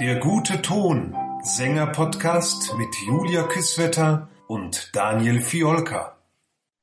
Der 0.00 0.18
gute 0.18 0.60
Ton, 0.60 1.14
Sänger-Podcast 1.44 2.74
mit 2.76 2.88
Julia 3.06 3.44
Küsswetter 3.44 4.28
und 4.48 4.90
Daniel 4.92 5.40
Fiolka. 5.40 6.18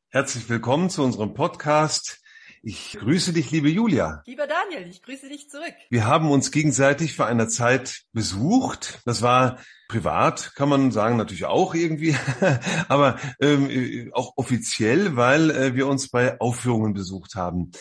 Herzlich 0.07 0.47
willkommen 0.47 0.90
zu 0.90 1.03
unserem 1.03 1.33
Podcast. 1.33 2.21
Ich 2.63 2.97
grüße 2.97 3.33
dich, 3.33 3.51
liebe 3.51 3.67
Julia. 3.67 4.24
Lieber 4.25 4.47
Daniel, 4.47 4.87
ich 4.87 5.03
grüße 5.03 5.27
dich 5.27 5.50
zurück. 5.50 5.74
Wir 5.89 6.05
haben 6.05 6.32
uns 6.32 6.51
gegenseitig 6.51 7.13
vor 7.13 7.25
einer 7.25 7.50
Zeit 7.50 8.04
besucht. 8.13 9.02
Das 9.04 9.21
war 9.21 9.59
privat, 9.89 10.55
kann 10.55 10.70
man 10.70 10.91
sagen, 10.91 11.18
natürlich 11.18 11.46
auch 11.46 11.75
irgendwie, 11.75 12.16
aber 12.88 13.20
ähm, 13.41 14.09
auch 14.14 14.38
offiziell, 14.38 15.18
weil 15.18 15.52
äh, 15.52 15.75
wir 15.75 15.88
uns 15.88 16.09
bei 16.09 16.39
Aufführungen 16.39 16.93
besucht 16.93 17.36
haben. 17.36 17.71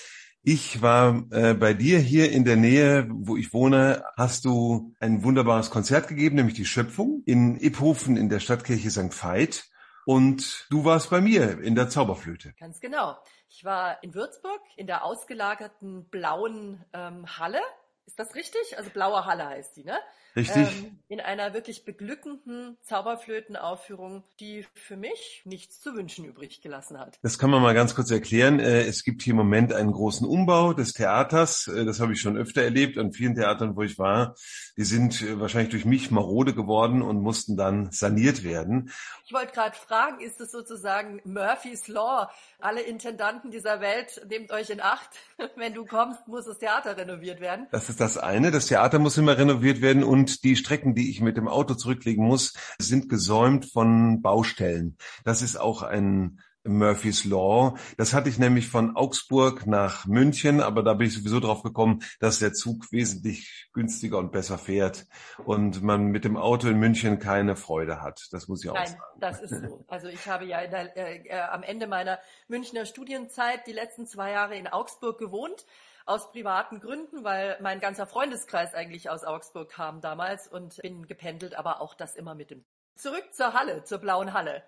Ich 0.43 0.81
war 0.81 1.27
äh, 1.33 1.53
bei 1.53 1.75
dir 1.75 1.99
hier 1.99 2.33
in 2.33 2.47
der 2.47 2.57
Nähe, 2.57 3.07
wo 3.11 3.37
ich 3.37 3.53
wohne, 3.53 4.03
hast 4.17 4.47
du 4.47 4.95
ein 4.99 5.23
wunderbares 5.23 5.71
Konzert 5.71 6.09
gegeben, 6.09 6.37
nämlich 6.37 6.55
die 6.55 6.65
Schöpfung 6.65 7.23
in 7.27 7.61
Iphofen 7.61 8.17
in 8.17 8.31
der 8.31 8.41
Stadtkirche 8.41 8.91
St. 8.91 9.13
Veit. 9.23 9.65
Und 10.07 10.67
du 10.71 10.87
warst 10.87 11.11
bei 11.11 11.21
mir 11.21 11.61
in 11.61 11.75
der 11.75 11.91
Zauberflöte. 11.91 12.55
Ganz 12.59 12.81
genau. 12.81 13.19
Ich 13.51 13.67
war 13.67 14.03
in 14.03 14.15
Würzburg 14.15 14.63
in 14.77 14.87
der 14.87 15.05
ausgelagerten 15.05 16.09
blauen 16.09 16.83
ähm, 16.95 17.27
Halle. 17.39 17.61
Ist 18.07 18.19
das 18.19 18.35
richtig? 18.35 18.79
Also 18.79 18.89
blaue 18.89 19.27
Halle 19.27 19.47
heißt 19.47 19.77
die, 19.77 19.85
ne? 19.85 19.99
Richtig. 20.37 20.69
Ähm, 20.85 21.01
in 21.09 21.21
einer 21.21 21.55
wirklich 21.55 21.85
beglückenden 21.85 22.77
Zauberflötenaufführung, 22.83 24.23
die 24.39 24.65
für 24.75 24.97
mich 24.97 25.43
nichts 25.45 25.81
zu 25.81 25.95
wünschen 25.95 26.25
übrig 26.25 26.63
gelassen 26.63 27.01
hat. 27.01 27.19
Das 27.23 27.37
kann 27.37 27.51
man 27.51 27.61
mal 27.63 27.75
ganz 27.75 27.97
kurz 27.97 28.13
erklären. 28.13 28.61
Äh, 28.61 28.83
es 28.83 29.03
gibt 29.03 29.23
hier 29.23 29.33
im 29.33 29.39
Moment 29.39 29.73
einen 29.73 29.91
großen 29.91 30.27
Umbau 30.27 30.73
des 30.73 30.93
Theaters. 30.93 31.67
Äh, 31.67 31.85
das 31.85 31.99
habe 31.99 32.13
ich 32.13 32.21
schon 32.21 32.37
öfter 32.37 32.63
erlebt 32.63 32.97
an 32.97 33.13
vielen 33.13 33.35
Theatern, 33.35 33.75
wo 33.75 33.83
ich 33.83 33.99
war. 33.99 34.37
Die 34.77 34.85
sind 34.85 35.21
äh, 35.23 35.41
wahrscheinlich 35.41 35.71
durch 35.71 35.85
mich 35.85 36.13
marode 36.13 36.55
geworden 36.55 37.03
und 37.03 37.21
mussten 37.21 37.57
dann 37.57 37.91
saniert 37.91 38.45
werden. 38.45 38.93
Ich 39.27 39.33
wollte 39.33 39.53
gerade 39.53 39.77
fragen, 39.77 40.21
ist 40.21 40.41
es 40.41 40.53
sozusagen 40.53 41.21
Murphy's 41.25 41.89
Law? 41.89 42.31
Alle 42.61 42.83
Intendanten 42.83 43.51
dieser 43.51 43.81
Welt, 43.81 44.25
nehmt 44.29 44.53
euch 44.53 44.71
in 44.71 44.81
Acht. 44.81 45.11
Wenn 45.57 45.75
du 45.75 45.85
kommst, 45.85 46.29
muss 46.29 46.45
das 46.45 46.59
Theater 46.59 46.97
renoviert 46.97 47.41
werden. 47.41 47.67
Das 47.73 47.89
ist 47.89 48.01
das 48.01 48.17
eine. 48.17 48.53
Das 48.53 48.67
Theater 48.67 49.01
muss 49.01 49.19
immer 49.19 49.37
renoviert 49.37 49.81
werden 49.81 50.05
und 50.05 50.20
die 50.27 50.57
Strecken, 50.57 50.95
die 50.95 51.11
ich 51.11 51.21
mit 51.21 51.37
dem 51.37 51.49
Auto 51.49 51.75
zurücklegen 51.75 52.25
muss, 52.25 52.55
sind 52.79 53.09
gesäumt 53.09 53.67
von 53.67 54.23
Baustellen. 54.23 54.97
Das 55.25 55.43
ist 55.43 55.59
auch 55.59 55.83
ein 55.83 56.41
Murphy's 56.65 57.25
Law. 57.25 57.77
Das 57.97 58.13
hatte 58.13 58.29
ich 58.29 58.39
nämlich 58.39 58.69
von 58.69 58.97
Augsburg 58.97 59.67
nach 59.67 60.07
München, 60.07 60.61
aber 60.61 60.83
da 60.83 60.95
bin 60.95 61.07
ich 61.07 61.15
sowieso 61.15 61.41
drauf 61.41 61.63
gekommen, 61.63 62.03
dass 62.19 62.39
der 62.39 62.53
Zug 62.53 62.93
wesentlich 62.93 63.69
günstiger 63.73 64.19
und 64.19 64.31
besser 64.31 64.59
fährt 64.59 65.07
und 65.45 65.83
man 65.83 66.07
mit 66.07 66.25
dem 66.25 66.37
Auto 66.37 66.69
in 66.69 66.79
München 66.79 67.19
keine 67.19 67.57
Freude 67.57 68.03
hat. 68.03 68.29
Das 68.31 68.49
muss 68.49 68.63
ich 68.63 68.71
auch 68.71 68.75
Nein, 68.75 68.89
sagen. 68.89 69.01
das 69.19 69.41
ist 69.41 69.63
so. 69.63 69.85
Also 69.89 70.09
ich 70.09 70.27
habe 70.27 70.45
ja 70.45 70.67
der, 70.67 70.97
äh, 70.97 71.29
äh, 71.29 71.41
am 71.41 71.63
Ende 71.63 71.87
meiner 71.87 72.19
Münchner 72.49 72.85
Studienzeit 72.85 73.67
die 73.67 73.73
letzten 73.73 74.07
zwei 74.07 74.33
Jahre 74.33 74.57
in 74.57 74.67
Augsburg 74.67 75.19
gewohnt 75.19 75.65
aus 76.07 76.31
privaten 76.33 76.81
Gründen, 76.81 77.25
weil 77.25 77.57
mein 77.61 77.81
ganzer 77.81 78.07
Freundeskreis 78.07 78.75
eigentlich 78.75 79.11
aus 79.11 79.25
Augsburg 79.25 79.71
kam 79.71 80.01
damals 80.01 80.49
und 80.49 80.77
bin 80.83 81.07
gependelt, 81.07 81.55
aber 81.55 81.81
auch 81.81 81.95
das 81.95 82.17
immer 82.17 82.35
mit 82.35 82.51
dem 82.51 82.65
Zurück 82.97 83.33
zur 83.33 83.55
Halle, 83.55 83.83
zur 83.85 83.97
blauen 83.97 84.35
Halle. 84.35 84.63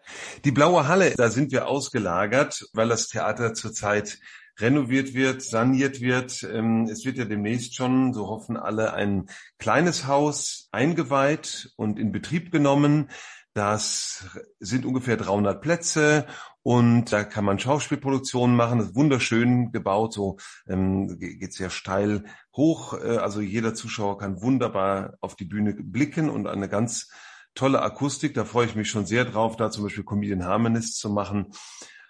Die 0.44 0.52
blaue 0.52 0.88
Halle, 0.88 1.12
da 1.16 1.28
sind 1.28 1.52
wir 1.52 1.68
ausgelagert, 1.68 2.64
weil 2.72 2.88
das 2.88 3.08
Theater 3.08 3.52
zurzeit 3.52 4.18
renoviert 4.58 5.12
wird, 5.12 5.42
saniert 5.42 6.00
wird. 6.00 6.42
Ähm, 6.42 6.88
es 6.90 7.04
wird 7.04 7.18
ja 7.18 7.26
demnächst 7.26 7.74
schon, 7.74 8.14
so 8.14 8.28
hoffen 8.28 8.56
alle, 8.56 8.94
ein 8.94 9.26
kleines 9.58 10.06
Haus 10.06 10.68
eingeweiht 10.72 11.72
und 11.76 11.98
in 11.98 12.12
Betrieb 12.12 12.50
genommen. 12.50 13.10
Das 13.54 14.24
sind 14.60 14.86
ungefähr 14.86 15.18
300 15.18 15.60
Plätze 15.60 16.26
und 16.62 17.12
da 17.12 17.24
kann 17.24 17.44
man 17.44 17.58
Schauspielproduktionen 17.58 18.54
machen. 18.54 18.78
Das 18.78 18.88
ist 18.88 18.94
wunderschön 18.94 19.72
gebaut, 19.72 20.12
so 20.12 20.36
ähm, 20.68 21.18
geht 21.18 21.52
sehr 21.52 21.70
steil 21.70 22.24
hoch. 22.54 22.94
Äh, 22.94 23.16
also 23.16 23.40
jeder 23.40 23.74
Zuschauer 23.74 24.18
kann 24.18 24.42
wunderbar 24.42 25.14
auf 25.20 25.34
die 25.34 25.44
Bühne 25.44 25.74
blicken 25.74 26.30
und 26.30 26.46
eine 26.46 26.68
ganz 26.68 27.10
tolle 27.54 27.82
Akustik. 27.82 28.34
Da 28.34 28.44
freue 28.44 28.66
ich 28.66 28.76
mich 28.76 28.88
schon 28.88 29.06
sehr 29.06 29.24
drauf, 29.24 29.56
da 29.56 29.70
zum 29.70 29.84
Beispiel 29.84 30.04
Comedian 30.04 30.44
Harmonist 30.44 30.98
zu 30.98 31.10
machen. 31.10 31.52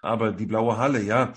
Aber 0.03 0.33
die 0.33 0.47
blaue 0.47 0.77
Halle, 0.77 1.03
ja, 1.03 1.33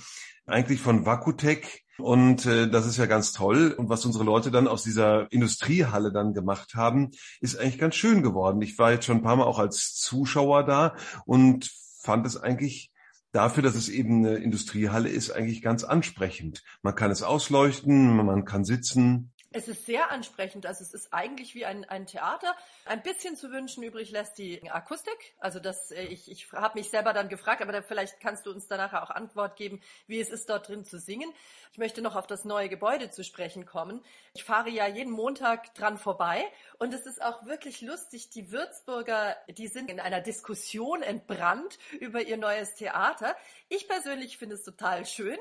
eigentlich 0.45 0.81
von 0.81 1.05
Vakutec. 1.05 1.83
Und 1.97 2.45
äh, 2.45 2.69
das 2.69 2.85
ist 2.85 2.97
ja 2.97 3.05
ganz 3.05 3.31
toll. 3.31 3.71
Und 3.71 3.87
was 3.87 4.05
unsere 4.05 4.25
Leute 4.25 4.51
dann 4.51 4.67
aus 4.67 4.83
dieser 4.83 5.31
Industriehalle 5.31 6.11
dann 6.11 6.33
gemacht 6.33 6.75
haben, 6.75 7.11
ist 7.39 7.57
eigentlich 7.57 7.79
ganz 7.79 7.95
schön 7.95 8.23
geworden. 8.23 8.61
Ich 8.61 8.77
war 8.77 8.91
jetzt 8.91 9.05
schon 9.05 9.17
ein 9.17 9.23
paar 9.23 9.37
Mal 9.37 9.45
auch 9.45 9.59
als 9.59 9.93
Zuschauer 9.93 10.65
da 10.65 10.95
und 11.25 11.71
fand 12.01 12.25
es 12.25 12.35
eigentlich 12.35 12.91
dafür, 13.35 13.63
dass 13.63 13.75
es 13.75 13.89
eben 13.89 14.25
eine 14.25 14.37
Industriehalle 14.37 15.09
ist, 15.09 15.31
eigentlich 15.31 15.61
ganz 15.61 15.83
ansprechend. 15.83 16.63
Man 16.81 16.95
kann 16.95 17.11
es 17.11 17.21
ausleuchten, 17.21 18.15
man 18.15 18.45
kann 18.45 18.63
sitzen. 18.63 19.31
Es 19.55 19.69
ist 19.69 19.85
sehr 19.85 20.11
ansprechend. 20.11 20.65
Also 20.65 20.83
es 20.83 20.93
ist 20.93 21.13
eigentlich 21.13 21.55
wie 21.55 21.65
ein, 21.65 21.85
ein 21.85 22.07
Theater. 22.07 22.53
Ein 22.83 23.01
bisschen 23.01 23.37
zu 23.37 23.51
wünschen 23.51 23.83
übrig 23.83 24.11
lässt 24.11 24.37
die 24.37 24.69
Akustik. 24.69 25.33
Also 25.39 25.61
das, 25.61 25.91
äh, 25.91 26.03
ich, 26.07 26.29
ich 26.29 26.51
habe 26.51 26.77
mich 26.77 26.89
selber 26.89 27.13
dann 27.13 27.29
gefragt, 27.29 27.61
aber 27.61 27.71
da, 27.71 27.81
vielleicht 27.81 28.19
kannst 28.19 28.45
du 28.45 28.51
uns 28.51 28.67
danach 28.67 28.91
auch 28.91 29.11
Antwort 29.11 29.55
geben, 29.55 29.79
wie 30.07 30.19
es 30.19 30.27
ist, 30.27 30.49
dort 30.49 30.67
drin 30.67 30.83
zu 30.83 30.99
singen. 30.99 31.31
Ich 31.75 31.77
möchte 31.77 32.01
noch 32.01 32.15
auf 32.15 32.25
das 32.25 32.45
neue 32.45 32.69
Gebäude 32.69 33.11
zu 33.11 33.21
sprechen 33.21 33.65
kommen. 33.65 34.01
Ich 34.33 34.45
fahre 34.45 34.69
ja 34.69 34.87
jeden 34.87 35.11
Montag 35.11 35.73
dran 35.75 35.97
vorbei 35.97 36.43
und 36.79 36.93
es 36.93 37.05
ist 37.05 37.21
auch 37.21 37.45
wirklich 37.45 37.81
lustig. 37.81 38.29
Die 38.29 38.49
Würzburger, 38.49 39.35
die 39.49 39.67
sind 39.67 39.91
in 39.91 39.99
einer 39.99 40.21
Diskussion 40.21 41.01
entbrannt 41.01 41.77
über 41.99 42.21
ihr 42.21 42.37
neues 42.37 42.75
Theater. 42.75 43.35
Ich 43.67 43.89
persönlich 43.89 44.37
finde 44.37 44.55
es 44.55 44.63
total 44.63 45.05
schön. 45.05 45.37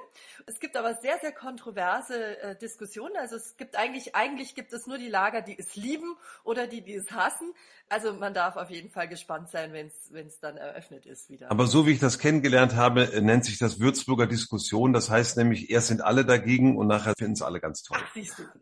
Es 0.47 0.59
gibt 0.59 0.77
aber 0.77 0.95
sehr, 0.95 1.21
sehr 1.21 1.31
kontroverse 1.31 2.41
äh, 2.41 2.57
Diskussionen. 2.57 3.17
Also 3.17 3.37
es 3.37 3.57
gibt 3.57 3.77
eigentlich, 3.77 4.04
eigentlich 4.13 4.55
gibt 4.55 4.73
es 4.73 4.87
nur 4.87 4.99
die 4.99 5.09
Lager, 5.09 5.41
die 5.41 5.59
es 5.59 5.77
lieben 5.77 6.17
oder 6.43 6.67
die, 6.67 6.83
die 6.83 6.95
es 6.95 7.11
hassen. 7.13 7.55
Also 7.89 8.15
man 8.15 8.33
darf 8.33 8.57
auf 8.57 8.71
jeden 8.71 8.91
Fall 8.91 9.09
gespannt 9.09 9.51
sein, 9.51 9.73
wenn 9.73 10.27
es 10.27 10.41
dann 10.41 10.57
eröffnet 10.57 11.05
ist 11.07 11.29
wieder. 11.29 11.51
Aber 11.51 11.67
so 11.67 11.87
wie 11.87 11.93
ich 11.93 12.01
das 12.01 12.19
kennengelernt 12.19 12.75
habe, 12.75 13.11
nennt 13.21 13.45
sich 13.45 13.59
das 13.59 13.79
Würzburger 13.79 14.27
Diskussion. 14.27 14.93
Das 14.93 15.11
heißt 15.11 15.37
nämlich, 15.37 15.71
erst 15.71 15.89
sind 15.89 16.03
alle 16.03 16.25
dagegen 16.25 16.77
und 16.77 16.87
nachher 16.87 17.15
finden 17.17 17.35
es 17.35 17.43
alle 17.43 17.61
ganz 17.61 17.83
toll. 17.83 17.99
Ach. 18.01 18.17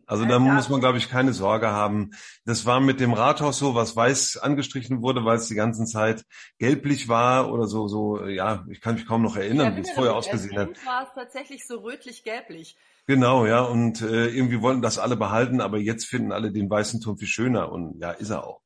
Also 0.05 0.25
da 0.25 0.39
muss 0.39 0.69
man, 0.69 0.81
glaube 0.81 0.97
ich, 0.97 1.09
keine 1.09 1.33
Sorge 1.33 1.69
haben. 1.69 2.11
Das 2.45 2.65
war 2.65 2.81
mit 2.81 2.99
dem 2.99 3.13
Rathaus 3.13 3.57
so, 3.57 3.75
was 3.75 3.95
weiß 3.95 4.37
angestrichen 4.37 5.01
wurde, 5.01 5.23
weil 5.23 5.37
es 5.37 5.47
die 5.47 5.55
ganze 5.55 5.85
Zeit 5.85 6.25
gelblich 6.59 7.07
war 7.07 7.51
oder 7.51 7.65
so, 7.65 7.87
so, 7.87 8.25
ja, 8.25 8.65
ich 8.69 8.81
kann 8.81 8.95
mich 8.95 9.07
kaum 9.07 9.21
noch 9.21 9.37
erinnern, 9.37 9.75
wie 9.77 9.81
es 9.81 9.91
vorher 9.91 10.15
ausgesehen 10.15 10.57
hat. 10.57 10.85
war 10.85 11.07
es 11.07 11.13
tatsächlich 11.15 11.65
so 11.65 11.79
rötlich-gelblich. 11.79 12.75
Genau, 13.05 13.45
ja, 13.45 13.61
und 13.61 14.01
äh, 14.01 14.27
irgendwie 14.27 14.61
wollten 14.61 14.81
das 14.81 14.97
alle 14.97 15.17
behalten, 15.17 15.32
aber 15.61 15.77
jetzt 15.77 16.05
finden 16.05 16.31
alle 16.31 16.51
den 16.51 16.69
weißen 16.69 17.01
Turm 17.01 17.17
viel 17.17 17.27
schöner 17.27 17.71
und 17.71 17.99
ja, 17.99 18.11
ist 18.11 18.29
er 18.29 18.45
auch. 18.45 18.61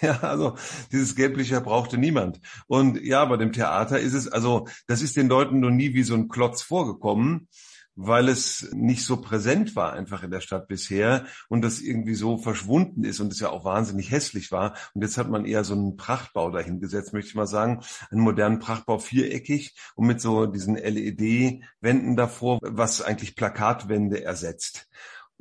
ja, 0.00 0.18
also 0.22 0.56
dieses 0.90 1.14
Gelbliche 1.14 1.60
brauchte 1.60 1.98
niemand. 1.98 2.40
Und 2.66 3.00
ja, 3.02 3.24
bei 3.24 3.36
dem 3.36 3.52
Theater 3.52 3.98
ist 3.98 4.14
es, 4.14 4.28
also 4.28 4.66
das 4.86 5.02
ist 5.02 5.16
den 5.16 5.28
Leuten 5.28 5.60
noch 5.60 5.70
nie 5.70 5.94
wie 5.94 6.02
so 6.02 6.14
ein 6.14 6.28
Klotz 6.28 6.62
vorgekommen 6.62 7.48
weil 7.94 8.28
es 8.28 8.70
nicht 8.72 9.04
so 9.04 9.18
präsent 9.18 9.76
war 9.76 9.92
einfach 9.92 10.22
in 10.22 10.30
der 10.30 10.40
Stadt 10.40 10.68
bisher 10.68 11.26
und 11.48 11.62
das 11.62 11.80
irgendwie 11.80 12.14
so 12.14 12.38
verschwunden 12.38 13.04
ist 13.04 13.20
und 13.20 13.32
es 13.32 13.40
ja 13.40 13.50
auch 13.50 13.64
wahnsinnig 13.64 14.10
hässlich 14.10 14.50
war. 14.52 14.74
Und 14.94 15.02
jetzt 15.02 15.18
hat 15.18 15.28
man 15.28 15.44
eher 15.44 15.64
so 15.64 15.74
einen 15.74 15.96
Prachtbau 15.96 16.50
dahingesetzt, 16.50 17.12
möchte 17.12 17.28
ich 17.28 17.34
mal 17.34 17.46
sagen, 17.46 17.82
einen 18.10 18.22
modernen 18.22 18.58
Prachtbau 18.58 18.98
viereckig 18.98 19.74
und 19.94 20.06
mit 20.06 20.20
so 20.20 20.46
diesen 20.46 20.76
LED-Wänden 20.76 22.16
davor, 22.16 22.58
was 22.62 23.02
eigentlich 23.02 23.36
Plakatwände 23.36 24.22
ersetzt. 24.22 24.88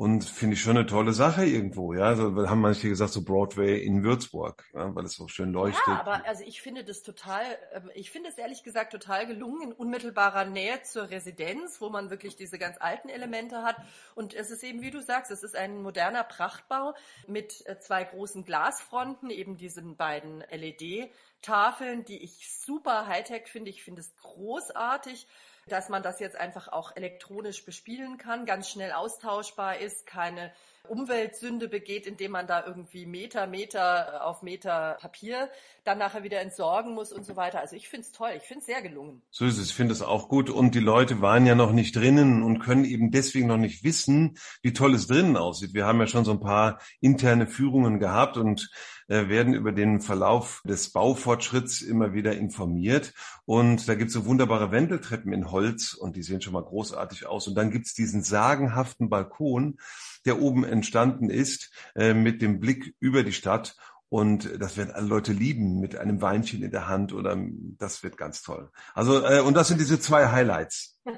Und 0.02 0.24
finde 0.24 0.56
ich 0.56 0.62
schon 0.64 0.78
eine 0.78 0.88
tolle 0.88 1.14
Sache 1.14 1.46
irgendwo, 1.46 1.94
ja. 1.94 2.06
Also 2.06 2.36
haben 2.50 2.62
manche 2.62 2.90
gesagt, 2.90 3.14
so 3.14 3.24
Broadway 3.24 3.78
in 3.86 4.04
Würzburg, 4.04 4.66
ja, 4.74 4.96
weil 4.96 5.06
es 5.06 5.14
so 5.14 5.28
schön 5.28 5.54
leuchtet. 5.54 5.86
Ja, 5.86 6.00
aber 6.00 6.26
also 6.26 6.44
ich 6.44 6.60
finde 6.60 6.84
das 6.84 7.04
total, 7.04 7.44
ähm, 7.72 7.92
ich 7.94 8.10
finde 8.10 8.30
es 8.30 8.38
ehrlich 8.40 8.64
gesagt 8.64 8.92
total 8.94 9.28
gelungen 9.28 9.62
in 9.62 9.72
unmittelbarer 9.72 10.46
Nähe 10.46 10.82
zur 10.82 11.12
Residenz, 11.12 11.82
wo 11.82 11.90
man 11.90 12.10
wirklich 12.10 12.36
diese 12.36 12.58
ganz 12.58 12.78
alten 12.80 13.10
Elemente 13.10 13.62
hat. 13.62 13.76
Und 14.16 14.34
es 14.34 14.50
ist 14.50 14.64
eben, 14.64 14.82
wie 14.82 14.90
du 14.90 15.04
sagst, 15.04 15.30
es 15.30 15.44
ist 15.44 15.56
ein 15.56 15.84
moderner 15.84 16.24
Prachtbau 16.24 16.96
mit 17.28 17.64
äh, 17.68 17.78
zwei 17.78 18.04
großen 18.04 18.44
Glasfronten, 18.44 19.30
eben 19.30 19.56
diesen 19.56 19.98
beiden 19.98 20.44
LED-Tafeln, 20.50 22.06
die 22.06 22.24
ich 22.24 22.50
super 22.52 23.06
Hightech 23.06 23.46
finde. 23.46 23.70
Ich 23.70 23.84
finde 23.84 24.02
es 24.02 24.16
großartig 24.16 25.28
dass 25.72 25.90
man 25.90 26.04
das 26.04 26.20
jetzt 26.20 26.36
einfach 26.36 26.68
auch 26.68 26.96
elektronisch 26.96 27.66
bespielen 27.66 28.18
kann, 28.18 28.46
ganz 28.46 28.70
schnell 28.70 28.92
austauschbar 28.92 29.78
ist, 29.80 30.06
keine 30.06 30.52
Umweltsünde 30.88 31.68
begeht, 31.68 32.08
indem 32.08 32.32
man 32.32 32.48
da 32.48 32.66
irgendwie 32.66 33.06
Meter, 33.06 33.48
Meter 33.48 34.26
auf 34.26 34.42
Meter 34.42 34.98
Papier 35.00 35.50
dann 35.84 35.98
nachher 35.98 36.24
wieder 36.24 36.42
entsorgen 36.42 36.94
muss 36.94 37.14
und 37.14 37.26
so 37.26 37.36
weiter. 37.36 37.60
Also 37.60 37.76
ich 37.76 37.88
finde 37.88 38.08
es 38.08 38.12
toll, 38.12 38.32
ich 38.36 38.44
finde 38.44 38.60
es 38.60 38.66
sehr 38.66 38.82
gelungen. 38.82 39.22
So 39.30 39.46
ist 39.46 39.58
es, 39.58 39.68
ich 39.68 39.76
finde 39.76 39.94
es 39.94 40.02
auch 40.02 40.28
gut. 40.28 40.50
Und 40.50 40.76
die 40.76 40.80
Leute 40.80 41.22
waren 41.22 41.46
ja 41.46 41.56
noch 41.56 41.72
nicht 41.72 41.96
drinnen 41.96 42.44
und 42.44 42.60
können 42.60 42.86
eben 42.86 43.12
deswegen 43.12 43.48
noch 43.48 43.58
nicht 43.58 43.84
wissen, 43.84 44.38
wie 44.62 44.74
toll 44.74 44.94
es 44.96 45.08
drinnen 45.08 45.38
aussieht. 45.38 45.74
Wir 45.74 45.86
haben 45.86 46.00
ja 46.00 46.08
schon 46.08 46.26
so 46.26 46.32
ein 46.32 46.40
paar 46.40 46.80
interne 47.00 47.48
Führungen 47.48 48.00
gehabt 48.00 48.38
und 48.38 48.70
äh, 49.01 49.01
werden 49.12 49.54
über 49.54 49.72
den 49.72 50.02
Verlauf 50.02 50.62
des 50.66 50.92
Baufortschritts 50.92 51.82
immer 51.82 52.14
wieder 52.14 52.36
informiert. 52.36 53.14
Und 53.46 53.88
da 53.88 53.96
gibt 53.96 54.10
es 54.10 54.14
so 54.14 54.26
wunderbare 54.26 54.72
Wendeltreppen 54.72 55.34
in 55.34 55.52
Holz 55.52 55.94
und 55.94 56.16
die 56.16 56.24
sehen 56.24 56.42
schon 56.42 56.54
mal 56.54 56.64
großartig 56.64 57.26
aus. 57.26 57.48
Und 57.48 57.56
dann 57.56 57.72
gibt 57.72 57.88
es 57.88 57.94
diesen 57.94 58.24
sagenhaften 58.24 59.10
Balkon, 59.10 59.78
der 60.26 60.42
oben 60.42 60.64
entstanden 60.64 61.30
ist, 61.30 61.72
äh, 61.96 62.14
mit 62.14 62.42
dem 62.42 62.60
Blick 62.60 62.96
über 63.00 63.24
die 63.24 63.34
Stadt. 63.34 63.76
Und 64.10 64.62
das 64.62 64.76
werden 64.76 64.92
alle 64.92 65.08
Leute 65.08 65.32
lieben 65.32 65.80
mit 65.80 65.96
einem 65.96 66.22
Weinchen 66.22 66.62
in 66.64 66.72
der 66.72 66.90
Hand 66.90 67.14
oder 67.14 67.38
das 67.78 68.04
wird 68.04 68.18
ganz 68.18 68.42
toll. 68.42 68.70
Also 68.94 69.26
äh, 69.26 69.40
und 69.40 69.56
das 69.56 69.70
sind 69.70 69.80
diese 69.80 70.02
zwei 70.02 70.28
Highlights. 70.28 71.00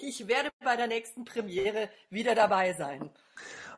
Ich 0.00 0.28
werde 0.28 0.50
bei 0.64 0.76
der 0.76 0.86
nächsten 0.86 1.24
Premiere 1.24 1.90
wieder 2.08 2.34
dabei 2.34 2.72
sein. 2.72 3.10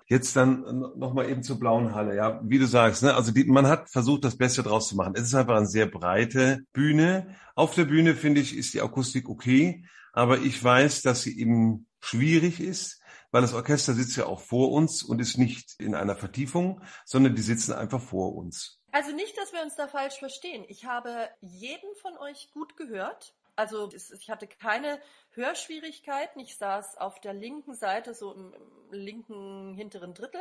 Jetzt 0.09 0.37
dann 0.37 0.63
nochmal 0.97 1.29
eben 1.29 1.43
zur 1.43 1.59
blauen 1.59 1.95
Halle. 1.95 2.17
Ja, 2.17 2.41
wie 2.43 2.59
du 2.59 2.67
sagst, 2.67 3.03
ne? 3.03 3.15
also 3.15 3.31
die, 3.31 3.45
man 3.45 3.67
hat 3.67 3.91
versucht, 3.91 4.25
das 4.25 4.39
Beste 4.39 4.63
draus 4.63 4.89
zu 4.89 4.97
machen. 4.97 5.15
Es 5.15 5.25
ist 5.25 5.35
einfach 5.35 5.57
eine 5.57 5.67
sehr 5.67 5.87
breite 5.87 6.61
Bühne. 6.73 7.37
Auf 7.55 7.75
der 7.75 7.85
Bühne 7.85 8.15
finde 8.15 8.41
ich 8.41 8.57
ist 8.57 8.73
die 8.73 8.81
Akustik 8.81 9.29
okay, 9.29 9.85
aber 10.13 10.39
ich 10.39 10.63
weiß, 10.63 11.03
dass 11.03 11.23
sie 11.23 11.39
eben 11.39 11.87
schwierig 12.01 12.61
ist 12.61 12.99
weil 13.31 13.43
das 13.43 13.55
Orchester 13.55 13.93
sitzt 13.93 14.17
ja 14.17 14.27
auch 14.27 14.41
vor 14.41 14.73
uns 14.73 15.03
und 15.03 15.21
ist 15.21 15.39
nicht 15.39 15.79
in 15.79 15.95
einer 15.95 16.17
Vertiefung, 16.17 16.83
sondern 17.05 17.35
die 17.35 17.43
sitzen 17.43 17.73
einfach 17.73 18.01
vor 18.01 18.35
uns. 18.35 18.81
Also 18.91 19.13
nicht, 19.13 19.37
dass 19.37 19.53
wir 19.53 19.63
uns 19.63 19.77
da 19.77 19.87
falsch 19.87 20.19
verstehen. 20.19 20.65
Ich 20.69 20.87
habe 20.87 21.29
jeden 21.41 21.95
von 22.01 22.17
euch 22.19 22.51
gut 22.53 22.77
gehört. 22.77 23.35
Also 23.59 23.91
ich 23.93 24.31
hatte 24.31 24.47
keine 24.47 25.01
Hörschwierigkeiten. 25.33 26.41
Ich 26.41 26.57
saß 26.57 26.97
auf 26.97 27.21
der 27.21 27.35
linken 27.35 27.75
Seite, 27.75 28.15
so 28.15 28.33
im, 28.33 28.55
linken 28.93 29.75
hinteren 29.75 30.15
Drittel. 30.15 30.41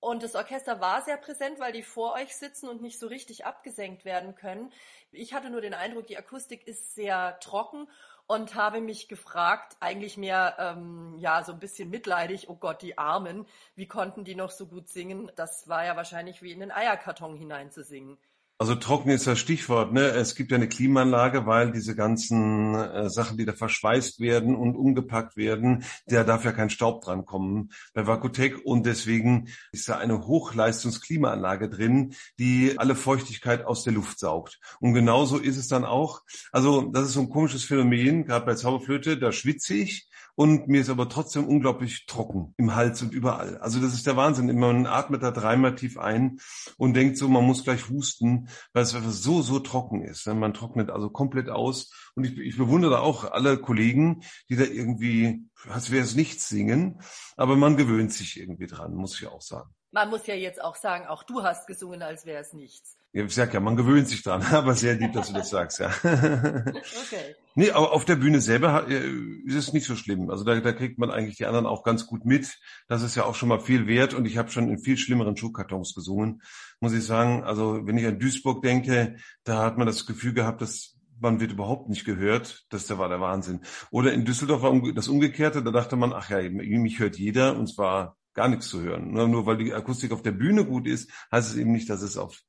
Und 0.00 0.22
das 0.22 0.34
Orchester 0.34 0.80
war 0.80 1.02
sehr 1.02 1.18
präsent, 1.18 1.60
weil 1.60 1.72
die 1.72 1.82
vor 1.82 2.14
euch 2.14 2.34
sitzen 2.34 2.70
und 2.70 2.80
nicht 2.80 2.98
so 2.98 3.08
richtig 3.08 3.44
abgesenkt 3.44 4.06
werden 4.06 4.34
können. 4.34 4.72
Ich 5.12 5.34
hatte 5.34 5.50
nur 5.50 5.60
den 5.60 5.74
Eindruck, 5.74 6.06
die 6.06 6.16
Akustik 6.16 6.66
ist 6.66 6.94
sehr 6.94 7.38
trocken 7.40 7.90
und 8.26 8.54
habe 8.54 8.80
mich 8.80 9.06
gefragt, 9.06 9.76
eigentlich 9.80 10.16
mehr, 10.16 10.56
ähm, 10.58 11.14
ja, 11.18 11.44
so 11.44 11.52
ein 11.52 11.60
bisschen 11.60 11.90
mitleidig, 11.90 12.48
oh 12.48 12.56
Gott, 12.56 12.80
die 12.80 12.96
Armen, 12.96 13.46
wie 13.74 13.86
konnten 13.86 14.24
die 14.24 14.34
noch 14.34 14.50
so 14.50 14.66
gut 14.66 14.88
singen? 14.88 15.30
Das 15.36 15.68
war 15.68 15.84
ja 15.84 15.94
wahrscheinlich 15.94 16.40
wie 16.40 16.52
in 16.52 16.60
den 16.60 16.72
Eierkarton 16.72 17.36
hineinzusingen. 17.36 18.16
Also 18.58 18.74
trocken 18.74 19.10
ist 19.10 19.26
das 19.26 19.38
Stichwort. 19.38 19.92
Ne? 19.92 20.00
Es 20.00 20.34
gibt 20.34 20.50
ja 20.50 20.56
eine 20.56 20.68
Klimaanlage, 20.68 21.44
weil 21.44 21.72
diese 21.72 21.94
ganzen 21.94 22.74
äh, 22.74 23.10
Sachen, 23.10 23.36
die 23.36 23.44
da 23.44 23.52
verschweißt 23.52 24.18
werden 24.18 24.56
und 24.56 24.76
umgepackt 24.76 25.36
werden, 25.36 25.84
da 26.06 26.24
darf 26.24 26.46
ja 26.46 26.52
kein 26.52 26.70
Staub 26.70 27.04
dran 27.04 27.26
kommen 27.26 27.70
bei 27.92 28.06
Vakutec. 28.06 28.64
Und 28.64 28.86
deswegen 28.86 29.48
ist 29.72 29.90
da 29.90 29.98
eine 29.98 30.26
Hochleistungsklimaanlage 30.26 31.68
drin, 31.68 32.14
die 32.38 32.78
alle 32.78 32.94
Feuchtigkeit 32.94 33.62
aus 33.62 33.84
der 33.84 33.92
Luft 33.92 34.18
saugt. 34.18 34.58
Und 34.80 34.94
genauso 34.94 35.36
ist 35.36 35.58
es 35.58 35.68
dann 35.68 35.84
auch. 35.84 36.22
Also 36.50 36.90
das 36.90 37.08
ist 37.08 37.12
so 37.12 37.20
ein 37.20 37.28
komisches 37.28 37.64
Phänomen, 37.64 38.24
gerade 38.24 38.46
bei 38.46 38.54
Zauberflöte, 38.54 39.18
da 39.18 39.32
schwitze 39.32 39.74
ich 39.74 40.08
und 40.36 40.68
mir 40.68 40.82
ist 40.82 40.90
aber 40.90 41.08
trotzdem 41.08 41.48
unglaublich 41.48 42.06
trocken 42.06 42.54
im 42.58 42.74
Hals 42.74 43.02
und 43.02 43.12
überall. 43.12 43.56
Also 43.58 43.80
das 43.80 43.94
ist 43.94 44.06
der 44.06 44.16
Wahnsinn. 44.16 44.54
Man 44.58 44.86
atmet 44.86 45.22
da 45.22 45.30
dreimal 45.30 45.74
tief 45.74 45.98
ein 45.98 46.38
und 46.76 46.94
denkt 46.94 47.16
so, 47.16 47.26
man 47.26 47.44
muss 47.44 47.64
gleich 47.64 47.88
husten, 47.88 48.48
weil 48.72 48.82
es 48.82 48.94
einfach 48.94 49.10
so, 49.10 49.40
so 49.40 49.58
trocken 49.58 50.02
ist. 50.02 50.26
Man 50.26 50.52
trocknet 50.52 50.90
also 50.90 51.08
komplett 51.08 51.48
aus. 51.48 51.90
Und 52.14 52.24
ich, 52.24 52.38
ich 52.38 52.58
bewundere 52.58 53.00
auch 53.00 53.24
alle 53.32 53.58
Kollegen, 53.58 54.22
die 54.50 54.56
da 54.56 54.64
irgendwie, 54.64 55.48
als 55.68 55.90
wäre 55.90 56.04
es 56.04 56.14
nichts 56.14 56.48
singen, 56.48 57.00
aber 57.36 57.56
man 57.56 57.78
gewöhnt 57.78 58.12
sich 58.12 58.38
irgendwie 58.38 58.66
dran, 58.66 58.94
muss 58.94 59.18
ich 59.18 59.26
auch 59.26 59.42
sagen. 59.42 59.70
Man 59.90 60.10
muss 60.10 60.26
ja 60.26 60.34
jetzt 60.34 60.62
auch 60.62 60.76
sagen, 60.76 61.06
auch 61.06 61.22
du 61.22 61.42
hast 61.42 61.66
gesungen, 61.66 62.02
als 62.02 62.26
wäre 62.26 62.42
es 62.42 62.52
nichts. 62.52 62.98
Ich 63.18 63.34
sag 63.34 63.54
ja, 63.54 63.60
man 63.60 63.76
gewöhnt 63.76 64.08
sich 64.08 64.22
dran, 64.22 64.42
aber 64.52 64.74
sehr 64.74 64.94
lieb, 64.94 65.14
dass 65.14 65.28
du 65.28 65.32
das 65.32 65.48
sagst, 65.48 65.78
ja. 65.78 65.88
okay. 66.04 67.34
Nee, 67.54 67.70
aber 67.70 67.92
auf 67.92 68.04
der 68.04 68.16
Bühne 68.16 68.42
selber 68.42 68.86
äh, 68.90 69.08
ist 69.46 69.54
es 69.54 69.72
nicht 69.72 69.86
so 69.86 69.96
schlimm. 69.96 70.28
Also 70.28 70.44
da, 70.44 70.60
da 70.60 70.72
kriegt 70.72 70.98
man 70.98 71.10
eigentlich 71.10 71.38
die 71.38 71.46
anderen 71.46 71.64
auch 71.64 71.82
ganz 71.82 72.06
gut 72.06 72.26
mit. 72.26 72.58
Das 72.88 73.02
ist 73.02 73.14
ja 73.14 73.24
auch 73.24 73.34
schon 73.34 73.48
mal 73.48 73.60
viel 73.60 73.86
wert 73.86 74.12
und 74.12 74.26
ich 74.26 74.36
habe 74.36 74.50
schon 74.50 74.68
in 74.68 74.78
viel 74.78 74.98
schlimmeren 74.98 75.34
Schuhkartons 75.34 75.94
gesungen, 75.94 76.42
muss 76.78 76.92
ich 76.92 77.04
sagen. 77.06 77.42
Also 77.42 77.86
wenn 77.86 77.96
ich 77.96 78.06
an 78.06 78.18
Duisburg 78.18 78.60
denke, 78.60 79.16
da 79.44 79.62
hat 79.62 79.78
man 79.78 79.86
das 79.86 80.04
Gefühl 80.04 80.34
gehabt, 80.34 80.60
dass 80.60 80.96
man 81.18 81.40
wird 81.40 81.52
überhaupt 81.52 81.88
nicht 81.88 82.04
gehört. 82.04 82.66
Das 82.68 82.90
war 82.98 83.08
der 83.08 83.22
Wahnsinn. 83.22 83.60
Oder 83.90 84.12
in 84.12 84.26
Düsseldorf 84.26 84.60
war 84.60 84.78
das 84.92 85.08
Umgekehrte, 85.08 85.62
da 85.62 85.70
dachte 85.70 85.96
man, 85.96 86.12
ach 86.12 86.28
ja, 86.28 86.42
mich 86.50 86.98
hört 86.98 87.16
jeder 87.16 87.56
und 87.56 87.68
zwar 87.68 88.18
gar 88.34 88.48
nichts 88.48 88.68
zu 88.68 88.82
hören. 88.82 89.12
Nur, 89.12 89.26
nur 89.26 89.46
weil 89.46 89.56
die 89.56 89.72
Akustik 89.72 90.12
auf 90.12 90.20
der 90.20 90.32
Bühne 90.32 90.66
gut 90.66 90.86
ist, 90.86 91.10
heißt 91.32 91.50
es 91.50 91.56
eben 91.56 91.72
nicht, 91.72 91.88
dass 91.88 92.02
es 92.02 92.18
auf 92.18 92.42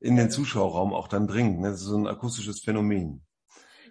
in 0.00 0.16
den 0.16 0.30
Zuschauerraum 0.30 0.92
auch 0.92 1.08
dann 1.08 1.26
dringt. 1.26 1.60
Ne? 1.60 1.70
Das 1.70 1.80
ist 1.80 1.86
so 1.86 1.96
ein 1.96 2.06
akustisches 2.06 2.60
Phänomen. 2.60 3.24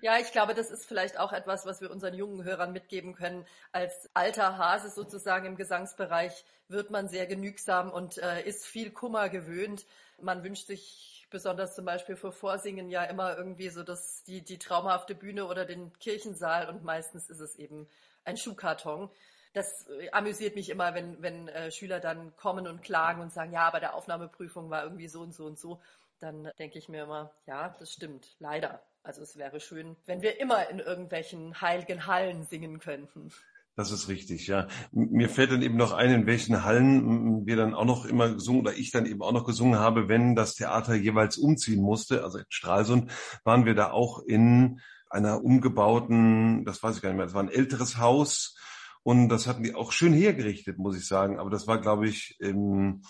Ja, 0.01 0.17
ich 0.19 0.33
glaube, 0.33 0.53
das 0.53 0.69
ist 0.69 0.85
vielleicht 0.85 1.17
auch 1.17 1.31
etwas, 1.31 1.65
was 1.65 1.79
wir 1.79 1.89
unseren 1.89 2.13
jungen 2.13 2.43
Hörern 2.43 2.73
mitgeben 2.73 3.13
können. 3.13 3.45
Als 3.71 4.09
alter 4.13 4.57
Hase 4.57 4.89
sozusagen 4.89 5.45
im 5.45 5.55
Gesangsbereich 5.55 6.43
wird 6.67 6.91
man 6.91 7.07
sehr 7.07 7.25
genügsam 7.25 7.89
und 7.89 8.17
äh, 8.17 8.43
ist 8.43 8.65
viel 8.65 8.91
Kummer 8.91 9.29
gewöhnt. 9.29 9.85
Man 10.21 10.43
wünscht 10.43 10.67
sich 10.67 11.25
besonders 11.29 11.73
zum 11.73 11.85
Beispiel 11.85 12.17
vor 12.17 12.33
Vorsingen 12.33 12.89
ja 12.89 13.03
immer 13.05 13.37
irgendwie 13.37 13.69
so 13.69 13.81
dass 13.81 14.23
die, 14.23 14.43
die 14.43 14.59
traumhafte 14.59 15.15
Bühne 15.15 15.47
oder 15.47 15.65
den 15.65 15.91
Kirchensaal 15.99 16.69
und 16.69 16.83
meistens 16.83 17.29
ist 17.29 17.39
es 17.39 17.55
eben 17.55 17.87
ein 18.25 18.37
Schuhkarton 18.37 19.09
das 19.53 19.87
äh, 19.87 20.09
amüsiert 20.11 20.55
mich 20.55 20.69
immer, 20.69 20.93
wenn, 20.93 21.21
wenn 21.21 21.47
äh, 21.47 21.71
Schüler 21.71 21.99
dann 21.99 22.35
kommen 22.35 22.67
und 22.67 22.81
klagen 22.81 23.21
und 23.21 23.31
sagen, 23.31 23.53
ja, 23.53 23.67
aber 23.67 23.79
der 23.79 23.95
Aufnahmeprüfung 23.95 24.69
war 24.69 24.83
irgendwie 24.83 25.07
so 25.07 25.21
und 25.21 25.33
so 25.33 25.45
und 25.45 25.57
so. 25.57 25.79
Dann 26.19 26.49
denke 26.59 26.79
ich 26.79 26.89
mir 26.89 27.03
immer, 27.03 27.31
ja, 27.47 27.75
das 27.79 27.91
stimmt, 27.91 28.35
leider. 28.39 28.81
Also 29.03 29.21
es 29.21 29.37
wäre 29.37 29.59
schön, 29.59 29.95
wenn 30.05 30.21
wir 30.21 30.39
immer 30.39 30.69
in 30.69 30.79
irgendwelchen 30.79 31.59
heiligen 31.61 32.07
Hallen 32.07 32.45
singen 32.45 32.79
könnten. 32.79 33.31
Das 33.75 33.91
ist 33.91 34.07
richtig, 34.07 34.47
ja. 34.47 34.67
Mir 34.91 35.29
fällt 35.29 35.51
dann 35.51 35.63
eben 35.63 35.77
noch 35.77 35.93
ein, 35.93 36.11
in 36.11 36.25
welchen 36.27 36.63
Hallen 36.63 37.45
wir 37.45 37.55
dann 37.55 37.73
auch 37.73 37.85
noch 37.85 38.05
immer 38.05 38.31
gesungen 38.31 38.61
oder 38.61 38.73
ich 38.73 38.91
dann 38.91 39.07
eben 39.07 39.21
auch 39.23 39.31
noch 39.31 39.45
gesungen 39.45 39.79
habe, 39.79 40.07
wenn 40.07 40.35
das 40.35 40.53
Theater 40.53 40.93
jeweils 40.93 41.37
umziehen 41.37 41.81
musste. 41.81 42.23
Also 42.23 42.37
in 42.37 42.45
Stralsund 42.49 43.11
waren 43.43 43.65
wir 43.65 43.73
da 43.73 43.91
auch 43.91 44.21
in 44.23 44.79
einer 45.09 45.43
umgebauten, 45.43 46.65
das 46.65 46.81
weiß 46.81 46.97
ich 46.97 47.01
gar 47.01 47.09
nicht 47.09 47.17
mehr, 47.17 47.25
das 47.25 47.35
war 47.35 47.43
ein 47.43 47.49
älteres 47.49 47.97
Haus 47.97 48.55
und 49.03 49.29
das 49.29 49.47
hatten 49.47 49.63
die 49.63 49.75
auch 49.75 49.91
schön 49.91 50.13
hergerichtet, 50.13 50.77
muss 50.77 50.97
ich 50.97 51.05
sagen. 51.05 51.39
Aber 51.39 51.49
das 51.49 51.67
war, 51.67 51.79
glaube 51.79 52.07
ich, 52.07 52.37
ähm, 52.41 53.01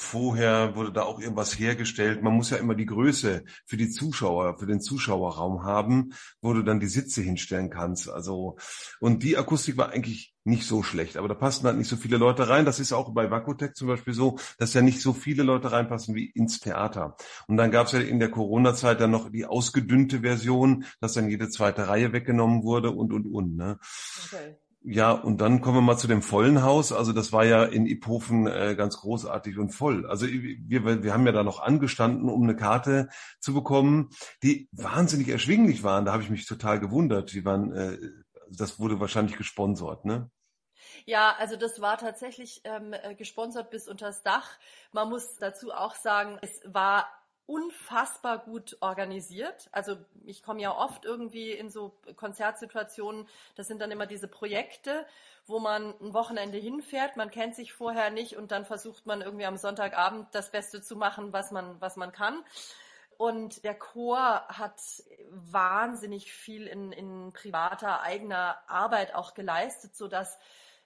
vorher 0.00 0.74
wurde 0.76 0.92
da 0.92 1.02
auch 1.02 1.20
irgendwas 1.20 1.58
hergestellt. 1.58 2.22
Man 2.22 2.32
muss 2.32 2.50
ja 2.50 2.56
immer 2.56 2.74
die 2.74 2.86
Größe 2.86 3.44
für 3.66 3.76
die 3.76 3.90
Zuschauer, 3.90 4.58
für 4.58 4.66
den 4.66 4.80
Zuschauerraum 4.80 5.62
haben, 5.62 6.14
wo 6.40 6.54
du 6.54 6.62
dann 6.62 6.80
die 6.80 6.86
Sitze 6.86 7.20
hinstellen 7.20 7.68
kannst. 7.68 8.08
Also, 8.08 8.56
und 8.98 9.22
die 9.22 9.36
Akustik 9.36 9.76
war 9.76 9.90
eigentlich 9.90 10.34
nicht 10.44 10.66
so 10.66 10.82
schlecht, 10.82 11.18
aber 11.18 11.28
da 11.28 11.34
passen 11.34 11.66
halt 11.66 11.76
nicht 11.76 11.88
so 11.88 11.96
viele 11.96 12.16
Leute 12.16 12.48
rein. 12.48 12.64
Das 12.64 12.80
ist 12.80 12.92
auch 12.92 13.12
bei 13.12 13.30
Vakutec 13.30 13.76
zum 13.76 13.88
Beispiel 13.88 14.14
so, 14.14 14.38
dass 14.58 14.72
ja 14.72 14.80
nicht 14.80 15.02
so 15.02 15.12
viele 15.12 15.42
Leute 15.42 15.70
reinpassen 15.70 16.14
wie 16.14 16.30
ins 16.30 16.60
Theater. 16.60 17.16
Und 17.46 17.58
dann 17.58 17.70
gab 17.70 17.86
es 17.86 17.92
ja 17.92 18.00
in 18.00 18.20
der 18.20 18.30
Corona-Zeit 18.30 19.00
dann 19.00 19.10
noch 19.10 19.30
die 19.30 19.44
ausgedünnte 19.44 20.20
Version, 20.20 20.84
dass 21.00 21.12
dann 21.12 21.28
jede 21.28 21.50
zweite 21.50 21.88
Reihe 21.88 22.12
weggenommen 22.14 22.62
wurde 22.62 22.90
und, 22.90 23.12
und, 23.12 23.26
und. 23.26 23.56
Ne? 23.56 23.78
Okay. 24.24 24.56
Ja, 24.82 25.12
und 25.12 25.42
dann 25.42 25.60
kommen 25.60 25.76
wir 25.76 25.82
mal 25.82 25.98
zu 25.98 26.06
dem 26.06 26.22
vollen 26.22 26.62
Haus. 26.62 26.90
Also 26.90 27.12
das 27.12 27.32
war 27.32 27.44
ja 27.44 27.64
in 27.64 27.84
Iphofen 27.84 28.46
äh, 28.46 28.74
ganz 28.76 28.96
großartig 28.96 29.58
und 29.58 29.72
voll. 29.72 30.06
Also 30.06 30.26
wir, 30.26 31.02
wir 31.02 31.12
haben 31.12 31.26
ja 31.26 31.32
da 31.32 31.42
noch 31.42 31.60
angestanden, 31.60 32.30
um 32.30 32.42
eine 32.42 32.56
Karte 32.56 33.10
zu 33.40 33.52
bekommen, 33.52 34.08
die 34.42 34.70
wahnsinnig 34.72 35.28
erschwinglich 35.28 35.82
waren. 35.82 36.06
Da 36.06 36.12
habe 36.12 36.22
ich 36.22 36.30
mich 36.30 36.46
total 36.46 36.80
gewundert. 36.80 37.32
Die 37.32 37.44
waren, 37.44 37.72
äh, 37.72 37.98
das 38.48 38.80
wurde 38.80 39.00
wahrscheinlich 39.00 39.36
gesponsert, 39.36 40.06
ne? 40.06 40.30
Ja, 41.04 41.34
also 41.38 41.56
das 41.56 41.80
war 41.82 41.98
tatsächlich 41.98 42.62
ähm, 42.64 42.94
äh, 42.94 43.14
gesponsert 43.14 43.70
bis 43.70 43.86
unters 43.86 44.22
Dach. 44.22 44.48
Man 44.92 45.10
muss 45.10 45.36
dazu 45.36 45.72
auch 45.72 45.94
sagen, 45.94 46.38
es 46.40 46.60
war 46.64 47.06
unfassbar 47.50 48.38
gut 48.38 48.76
organisiert. 48.80 49.68
Also 49.72 49.96
ich 50.24 50.44
komme 50.44 50.60
ja 50.60 50.72
oft 50.76 51.04
irgendwie 51.04 51.50
in 51.50 51.68
so 51.68 51.92
Konzertsituationen, 52.14 53.26
das 53.56 53.66
sind 53.66 53.80
dann 53.80 53.90
immer 53.90 54.06
diese 54.06 54.28
Projekte, 54.28 55.04
wo 55.46 55.58
man 55.58 55.92
ein 56.00 56.14
Wochenende 56.14 56.58
hinfährt, 56.58 57.16
man 57.16 57.32
kennt 57.32 57.56
sich 57.56 57.72
vorher 57.72 58.10
nicht 58.10 58.36
und 58.36 58.52
dann 58.52 58.64
versucht 58.64 59.04
man 59.04 59.20
irgendwie 59.20 59.46
am 59.46 59.56
Sonntagabend 59.56 60.28
das 60.30 60.52
Beste 60.52 60.80
zu 60.80 60.94
machen, 60.94 61.32
was 61.32 61.50
man, 61.50 61.80
was 61.80 61.96
man 61.96 62.12
kann. 62.12 62.44
Und 63.16 63.64
der 63.64 63.74
Chor 63.74 64.46
hat 64.46 64.80
wahnsinnig 65.30 66.32
viel 66.32 66.68
in, 66.68 66.92
in 66.92 67.32
privater 67.32 68.00
eigener 68.00 68.58
Arbeit 68.68 69.16
auch 69.16 69.34
geleistet, 69.34 69.96
so 69.96 70.06
dass 70.06 70.38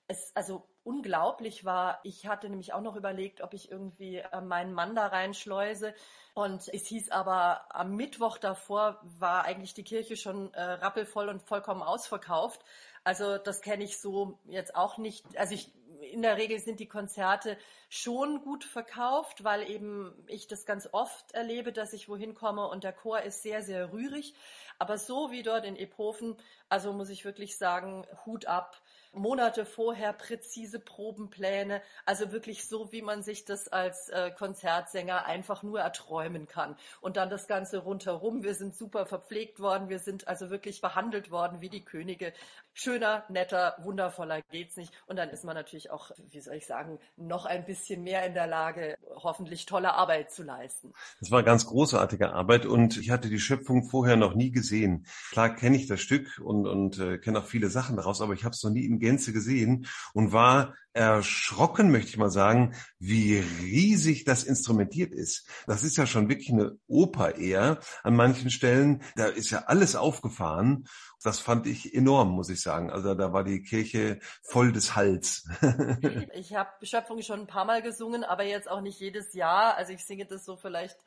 es 0.06 0.32
also 0.34 0.66
unglaublich 0.82 1.64
war. 1.64 2.00
Ich 2.04 2.26
hatte 2.26 2.48
nämlich 2.48 2.72
auch 2.72 2.82
noch 2.82 2.96
überlegt, 2.96 3.40
ob 3.40 3.54
ich 3.54 3.70
irgendwie 3.70 4.16
äh, 4.16 4.40
meinen 4.40 4.72
Mann 4.72 4.94
da 4.94 5.06
reinschleuse. 5.06 5.94
Und 6.34 6.68
es 6.68 6.86
hieß 6.86 7.10
aber, 7.10 7.74
am 7.74 7.96
Mittwoch 7.96 8.38
davor 8.38 9.00
war 9.02 9.44
eigentlich 9.44 9.74
die 9.74 9.84
Kirche 9.84 10.16
schon 10.16 10.52
äh, 10.52 10.60
rappelvoll 10.62 11.28
und 11.28 11.42
vollkommen 11.42 11.82
ausverkauft. 11.82 12.64
Also 13.02 13.38
das 13.38 13.60
kenne 13.60 13.84
ich 13.84 14.00
so 14.00 14.38
jetzt 14.46 14.74
auch 14.74 14.98
nicht. 14.98 15.24
Also 15.38 15.54
ich 15.54 15.72
in 16.12 16.22
der 16.22 16.36
Regel 16.36 16.58
sind 16.58 16.80
die 16.80 16.88
Konzerte 16.88 17.56
schon 17.88 18.42
gut 18.42 18.64
verkauft, 18.64 19.44
weil 19.44 19.68
eben 19.70 20.12
ich 20.26 20.46
das 20.46 20.66
ganz 20.66 20.88
oft 20.92 21.32
erlebe, 21.32 21.72
dass 21.72 21.92
ich 21.92 22.08
wohin 22.08 22.34
komme 22.34 22.68
und 22.68 22.84
der 22.84 22.92
Chor 22.92 23.20
ist 23.22 23.42
sehr, 23.42 23.62
sehr 23.62 23.92
rührig. 23.92 24.34
Aber 24.78 24.98
so 24.98 25.30
wie 25.30 25.42
dort 25.42 25.64
in 25.64 25.76
Ephofen, 25.76 26.36
also 26.68 26.92
muss 26.92 27.10
ich 27.10 27.24
wirklich 27.24 27.56
sagen, 27.56 28.06
Hut 28.26 28.46
ab. 28.46 28.80
Monate 29.14 29.64
vorher 29.64 30.12
präzise 30.12 30.78
Probenpläne, 30.78 31.82
also 32.04 32.32
wirklich 32.32 32.66
so, 32.66 32.92
wie 32.92 33.02
man 33.02 33.22
sich 33.22 33.44
das 33.44 33.68
als 33.68 34.08
äh, 34.08 34.30
Konzertsänger 34.30 35.26
einfach 35.26 35.62
nur 35.62 35.80
erträumen 35.80 36.46
kann. 36.46 36.76
Und 37.00 37.16
dann 37.16 37.30
das 37.30 37.46
Ganze 37.46 37.78
rundherum. 37.78 38.42
Wir 38.42 38.54
sind 38.54 38.74
super 38.74 39.06
verpflegt 39.06 39.60
worden, 39.60 39.88
wir 39.88 39.98
sind 39.98 40.28
also 40.28 40.50
wirklich 40.50 40.80
behandelt 40.80 41.30
worden 41.30 41.60
wie 41.60 41.68
die 41.68 41.84
Könige. 41.84 42.32
Schöner, 42.76 43.22
netter, 43.28 43.76
wundervoller 43.82 44.42
geht's 44.50 44.76
nicht. 44.76 44.92
Und 45.06 45.16
dann 45.16 45.30
ist 45.30 45.44
man 45.44 45.54
natürlich 45.54 45.92
auch, 45.92 46.10
wie 46.30 46.40
soll 46.40 46.56
ich 46.56 46.66
sagen, 46.66 46.98
noch 47.16 47.46
ein 47.46 47.64
bisschen 47.64 48.02
mehr 48.02 48.26
in 48.26 48.34
der 48.34 48.48
Lage, 48.48 48.98
hoffentlich 49.14 49.64
tolle 49.64 49.94
Arbeit 49.94 50.32
zu 50.32 50.42
leisten. 50.42 50.92
Das 51.20 51.30
war 51.30 51.44
ganz 51.44 51.66
großartige 51.66 52.32
Arbeit 52.32 52.66
und 52.66 52.96
ich 52.96 53.10
hatte 53.10 53.28
die 53.28 53.38
Schöpfung 53.38 53.84
vorher 53.84 54.16
noch 54.16 54.34
nie 54.34 54.50
gesehen. 54.50 55.06
Klar 55.30 55.54
kenne 55.54 55.76
ich 55.76 55.86
das 55.86 56.00
Stück 56.00 56.40
und, 56.42 56.66
und 56.66 56.98
äh, 56.98 57.18
kenne 57.18 57.38
auch 57.38 57.46
viele 57.46 57.70
Sachen 57.70 57.96
daraus, 57.96 58.20
aber 58.20 58.34
ich 58.34 58.42
habe 58.42 58.54
es 58.54 58.62
noch 58.64 58.72
nie 58.72 58.84
in 58.84 58.98
Gänze 58.98 59.32
gesehen 59.32 59.86
und 60.12 60.32
war 60.32 60.74
erschrocken, 60.94 61.90
möchte 61.90 62.10
ich 62.10 62.16
mal 62.16 62.30
sagen, 62.30 62.74
wie 62.98 63.38
riesig 63.62 64.24
das 64.24 64.44
instrumentiert 64.44 65.12
ist. 65.12 65.48
Das 65.66 65.82
ist 65.82 65.96
ja 65.96 66.06
schon 66.06 66.28
wirklich 66.28 66.50
eine 66.50 66.78
Oper 66.86 67.36
eher 67.36 67.80
an 68.04 68.14
manchen 68.14 68.50
Stellen. 68.50 69.02
Da 69.16 69.26
ist 69.26 69.50
ja 69.50 69.64
alles 69.66 69.96
aufgefahren. 69.96 70.86
Das 71.22 71.40
fand 71.40 71.66
ich 71.66 71.94
enorm, 71.94 72.30
muss 72.30 72.48
ich 72.48 72.60
sagen. 72.60 72.63
Also 72.72 73.14
da 73.14 73.32
war 73.32 73.44
die 73.44 73.62
Kirche 73.62 74.20
voll 74.42 74.72
des 74.72 74.96
Hals. 74.96 75.48
ich 76.34 76.54
habe 76.54 76.84
Schöpfung 76.84 77.22
schon 77.22 77.40
ein 77.40 77.46
paar 77.46 77.64
Mal 77.64 77.82
gesungen, 77.82 78.24
aber 78.24 78.44
jetzt 78.44 78.70
auch 78.70 78.80
nicht 78.80 79.00
jedes 79.00 79.34
Jahr. 79.34 79.76
Also 79.76 79.92
ich 79.92 80.04
singe 80.04 80.26
das 80.26 80.44
so 80.44 80.56
vielleicht 80.56 80.98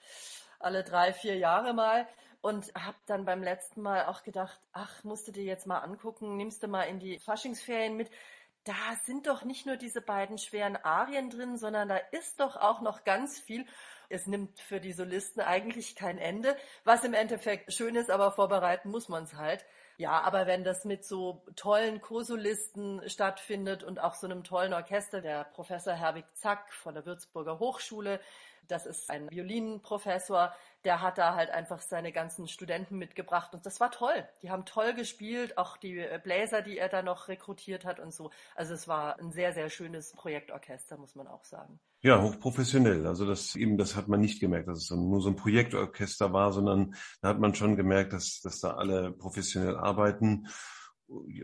alle 0.60 0.84
drei, 0.84 1.14
vier 1.14 1.38
Jahre 1.38 1.74
mal 1.74 2.08
und 2.42 2.74
habe 2.76 2.98
dann 3.06 3.26
beim 3.26 3.44
letzten 3.44 3.82
Mal 3.82 4.06
auch 4.06 4.24
gedacht, 4.24 4.60
ach, 4.72 5.04
musst 5.04 5.28
du 5.28 5.32
dir 5.32 5.44
jetzt 5.44 5.68
mal 5.68 5.80
angucken, 5.80 6.38
nimmst 6.38 6.64
du 6.64 6.68
mal 6.68 6.84
in 6.84 7.00
die 7.00 7.20
Faschingsferien 7.20 7.96
mit 7.96 8.10
da 8.68 8.98
sind 9.06 9.28
doch 9.28 9.46
nicht 9.46 9.66
nur 9.66 9.78
diese 9.78 10.02
beiden 10.02 10.38
schweren 10.38 10.76
Arien 10.76 11.30
drin, 11.30 11.58
sondern 11.58 11.88
da 11.88 11.98
ist 12.12 12.42
doch 12.42 12.58
auch 12.58 12.82
noch 12.82 13.06
ganz 13.06 13.40
viel. 13.40 13.66
Es 14.10 14.28
nimmt 14.28 14.60
für 14.60 14.82
die 14.82 14.92
Solisten 14.92 15.42
eigentlich 15.42 15.96
kein 15.96 16.18
Ende, 16.18 16.56
was 16.84 17.06
im 17.06 17.14
Endeffekt 17.14 17.72
schön 17.72 17.96
ist, 17.96 18.12
aber 18.12 18.32
vorbereiten 18.32 18.90
muss 18.90 19.08
man 19.08 19.24
es 19.24 19.36
halt. 19.36 19.66
Ja, 20.00 20.22
aber 20.22 20.46
wenn 20.46 20.64
das 20.64 20.86
mit 20.86 21.04
so 21.04 21.44
tollen 21.56 22.02
Co-Solisten 22.02 23.02
stattfindet 23.10 23.84
und 23.84 24.00
auch 24.00 24.14
so 24.14 24.28
einem 24.28 24.44
tollen 24.44 24.74
Orchester, 24.74 25.22
der 25.22 25.44
Professor 25.46 25.94
Herwig 25.94 26.26
Zack 26.36 26.72
von 26.72 26.94
der 26.94 27.06
Würzburger 27.08 27.58
Hochschule, 27.58 28.20
das 28.68 28.86
ist 28.86 29.10
ein 29.10 29.32
Violinenprofessor, 29.32 30.54
der 30.84 31.02
hat 31.02 31.18
da 31.18 31.34
halt 31.34 31.50
einfach 31.50 31.82
seine 31.82 32.12
ganzen 32.12 32.48
Studenten 32.48 32.98
mitgebracht 32.98 33.54
und 33.54 33.66
das 33.66 33.80
war 33.80 33.90
toll. 33.90 34.28
Die 34.44 34.52
haben 34.52 34.66
toll 34.66 34.94
gespielt, 34.94 35.58
auch 35.58 35.78
die 35.78 36.06
Bläser, 36.24 36.62
die 36.62 36.78
er 36.78 36.90
da 36.90 37.02
noch 37.02 37.28
rekrutiert 37.28 37.84
hat 37.84 38.00
und 38.00 38.14
so. 38.14 38.30
Also 38.56 38.76
es 38.76 38.88
war 38.88 39.18
ein 39.20 39.32
sehr, 39.32 39.54
sehr 39.54 39.70
schönes 39.70 40.14
Projektorchester, 40.14 40.98
muss 40.98 41.16
man 41.16 41.28
auch 41.28 41.44
sagen. 41.44 41.80
Ja, 42.08 42.22
hochprofessionell. 42.22 43.06
Also 43.06 43.26
das 43.26 43.56
eben, 43.58 43.78
das 43.78 43.98
hat 43.98 44.08
man 44.08 44.22
nicht 44.22 44.40
gemerkt, 44.40 44.70
dass 44.70 44.84
es 44.84 44.92
nur 44.92 45.20
so 45.20 45.28
ein 45.28 45.36
Projektorchester 45.36 46.32
war, 46.32 46.54
sondern 46.54 46.96
da 47.22 47.28
hat 47.28 47.40
man 47.40 47.54
schon 47.54 47.76
gemerkt, 47.76 48.14
dass, 48.14 48.40
dass 48.42 48.62
da 48.62 48.72
alle 48.72 49.12
professionell 49.12 49.76
arbeiten 49.76 50.48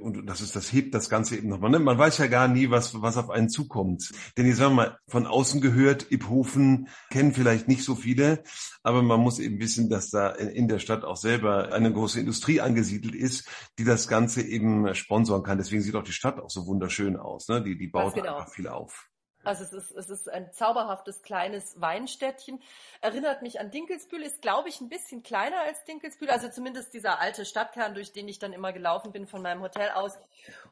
und 0.02 0.26
das 0.26 0.42
ist, 0.42 0.56
das 0.56 0.72
hebt 0.74 0.94
das 0.94 1.10
Ganze 1.10 1.38
eben 1.38 1.48
nochmal. 1.48 1.72
Ne? 1.72 1.80
Man 1.80 1.98
weiß 1.98 2.18
ja 2.18 2.28
gar 2.28 2.48
nie, 2.48 2.70
was, 2.70 3.02
was 3.02 3.18
auf 3.18 3.30
einen 3.30 3.50
zukommt. 3.50 4.12
Denn 4.38 4.46
ich 4.46 4.56
sage 4.56 4.74
mal, 4.74 4.98
von 5.08 5.26
außen 5.26 5.62
gehört, 5.62 6.12
Iphofen 6.12 6.90
kennen 7.10 7.34
vielleicht 7.34 7.68
nicht 7.68 7.84
so 7.84 7.96
viele, 7.96 8.44
aber 8.84 9.02
man 9.02 9.22
muss 9.22 9.40
eben 9.40 9.60
wissen, 9.60 9.90
dass 9.90 10.10
da 10.10 10.30
in 10.30 10.68
der 10.68 10.80
Stadt 10.80 11.06
auch 11.06 11.18
selber 11.18 11.74
eine 11.74 11.94
große 11.94 12.20
Industrie 12.20 12.60
angesiedelt 12.60 13.16
ist, 13.16 13.50
die 13.80 13.86
das 13.86 14.08
Ganze 14.08 14.42
eben 14.42 14.94
sponsoren 14.96 15.44
kann. 15.44 15.58
Deswegen 15.58 15.82
sieht 15.82 15.96
auch 15.96 16.04
die 16.04 16.12
Stadt 16.12 16.40
auch 16.40 16.50
so 16.50 16.66
wunderschön 16.68 17.16
aus. 17.16 17.48
Ne? 17.48 17.64
Die, 17.64 17.78
die 17.78 17.88
baut 17.88 18.16
genau. 18.16 18.38
einfach 18.38 18.54
viel 18.54 18.68
auf. 18.68 19.10
Also 19.44 19.64
es 19.64 19.74
ist, 19.74 19.92
es 19.92 20.10
ist 20.10 20.30
ein 20.30 20.52
zauberhaftes 20.52 21.22
kleines 21.22 21.80
Weinstädtchen. 21.80 22.62
Erinnert 23.02 23.42
mich 23.42 23.60
an 23.60 23.72
Dinkelsbühl, 23.72 24.22
ist 24.22 24.42
glaube 24.42 24.70
ich 24.70 24.82
ein 24.82 24.90
bisschen 24.90 25.24
kleiner 25.24 25.62
als 25.62 25.84
Dinkelsbühl. 25.84 26.30
Also 26.30 26.50
zumindest 26.50 26.94
dieser 26.94 27.20
alte 27.20 27.46
Stadtkern, 27.46 27.94
durch 27.94 28.12
den 28.12 28.28
ich 28.28 28.40
dann 28.40 28.54
immer 28.54 28.74
gelaufen 28.74 29.12
bin 29.12 29.28
von 29.28 29.42
meinem 29.42 29.62
Hotel 29.62 29.90
aus. 29.92 30.18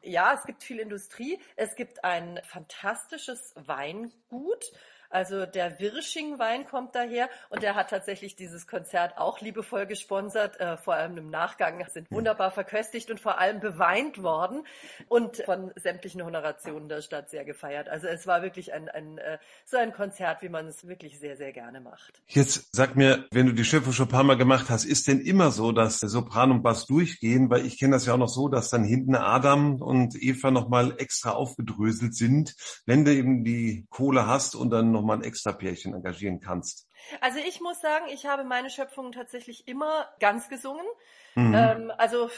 Ja, 0.02 0.34
es 0.34 0.44
gibt 0.44 0.62
viel 0.62 0.78
Industrie. 0.78 1.38
Es 1.56 1.76
gibt 1.76 2.04
ein 2.04 2.40
fantastisches 2.44 3.54
Weingut 3.56 4.72
also 5.12 5.46
der 5.46 5.78
Wirsching-Wein 5.78 6.66
kommt 6.66 6.94
daher 6.94 7.28
und 7.50 7.62
der 7.62 7.74
hat 7.74 7.90
tatsächlich 7.90 8.36
dieses 8.36 8.66
Konzert 8.66 9.18
auch 9.18 9.40
liebevoll 9.40 9.86
gesponsert, 9.86 10.58
äh, 10.58 10.76
vor 10.76 10.94
allem 10.94 11.16
im 11.18 11.30
Nachgang 11.30 11.84
sind 11.90 12.10
wunderbar 12.10 12.50
verköstigt 12.50 13.10
und 13.10 13.20
vor 13.20 13.38
allem 13.38 13.60
beweint 13.60 14.22
worden 14.22 14.64
und 15.08 15.42
von 15.44 15.70
sämtlichen 15.76 16.24
Honorationen 16.24 16.88
der 16.88 17.02
Stadt 17.02 17.30
sehr 17.30 17.44
gefeiert. 17.44 17.88
Also 17.88 18.06
es 18.06 18.26
war 18.26 18.42
wirklich 18.42 18.72
ein, 18.72 18.88
ein 18.88 19.18
äh, 19.18 19.38
so 19.64 19.76
ein 19.76 19.92
Konzert, 19.92 20.42
wie 20.42 20.48
man 20.48 20.66
es 20.66 20.86
wirklich 20.86 21.18
sehr, 21.18 21.36
sehr 21.36 21.52
gerne 21.52 21.80
macht. 21.80 22.22
Jetzt 22.26 22.74
sag 22.74 22.96
mir, 22.96 23.26
wenn 23.30 23.46
du 23.46 23.52
die 23.52 23.64
Schiffe 23.64 23.92
schon 23.92 24.06
ein 24.06 24.12
paar 24.12 24.24
Mal 24.24 24.36
gemacht 24.36 24.70
hast, 24.70 24.84
ist 24.84 25.08
denn 25.08 25.20
immer 25.20 25.50
so, 25.50 25.72
dass 25.72 26.00
Sopran 26.00 26.50
und 26.50 26.62
Bass 26.62 26.86
durchgehen? 26.86 27.50
Weil 27.50 27.66
ich 27.66 27.78
kenne 27.78 27.92
das 27.92 28.06
ja 28.06 28.14
auch 28.14 28.18
noch 28.18 28.28
so, 28.28 28.48
dass 28.48 28.70
dann 28.70 28.84
hinten 28.84 29.14
Adam 29.14 29.80
und 29.82 30.14
Eva 30.14 30.50
nochmal 30.50 30.94
extra 30.98 31.32
aufgedröselt 31.32 32.14
sind, 32.14 32.54
wenn 32.86 33.04
du 33.04 33.12
eben 33.12 33.44
die 33.44 33.86
Kohle 33.90 34.26
hast 34.26 34.54
und 34.54 34.70
dann 34.70 34.92
noch 34.92 35.01
nochmal 35.02 35.18
ein 35.18 35.24
extra 35.24 35.52
Pärchen 35.52 35.94
engagieren 35.94 36.40
kannst? 36.40 36.88
Also 37.20 37.38
ich 37.38 37.60
muss 37.60 37.80
sagen, 37.80 38.06
ich 38.12 38.26
habe 38.26 38.44
meine 38.44 38.70
Schöpfungen 38.70 39.12
tatsächlich 39.12 39.68
immer 39.68 40.08
ganz 40.20 40.48
gesungen. 40.48 40.86
Mhm. 41.34 41.54
Ähm, 41.54 41.92
also 41.98 42.30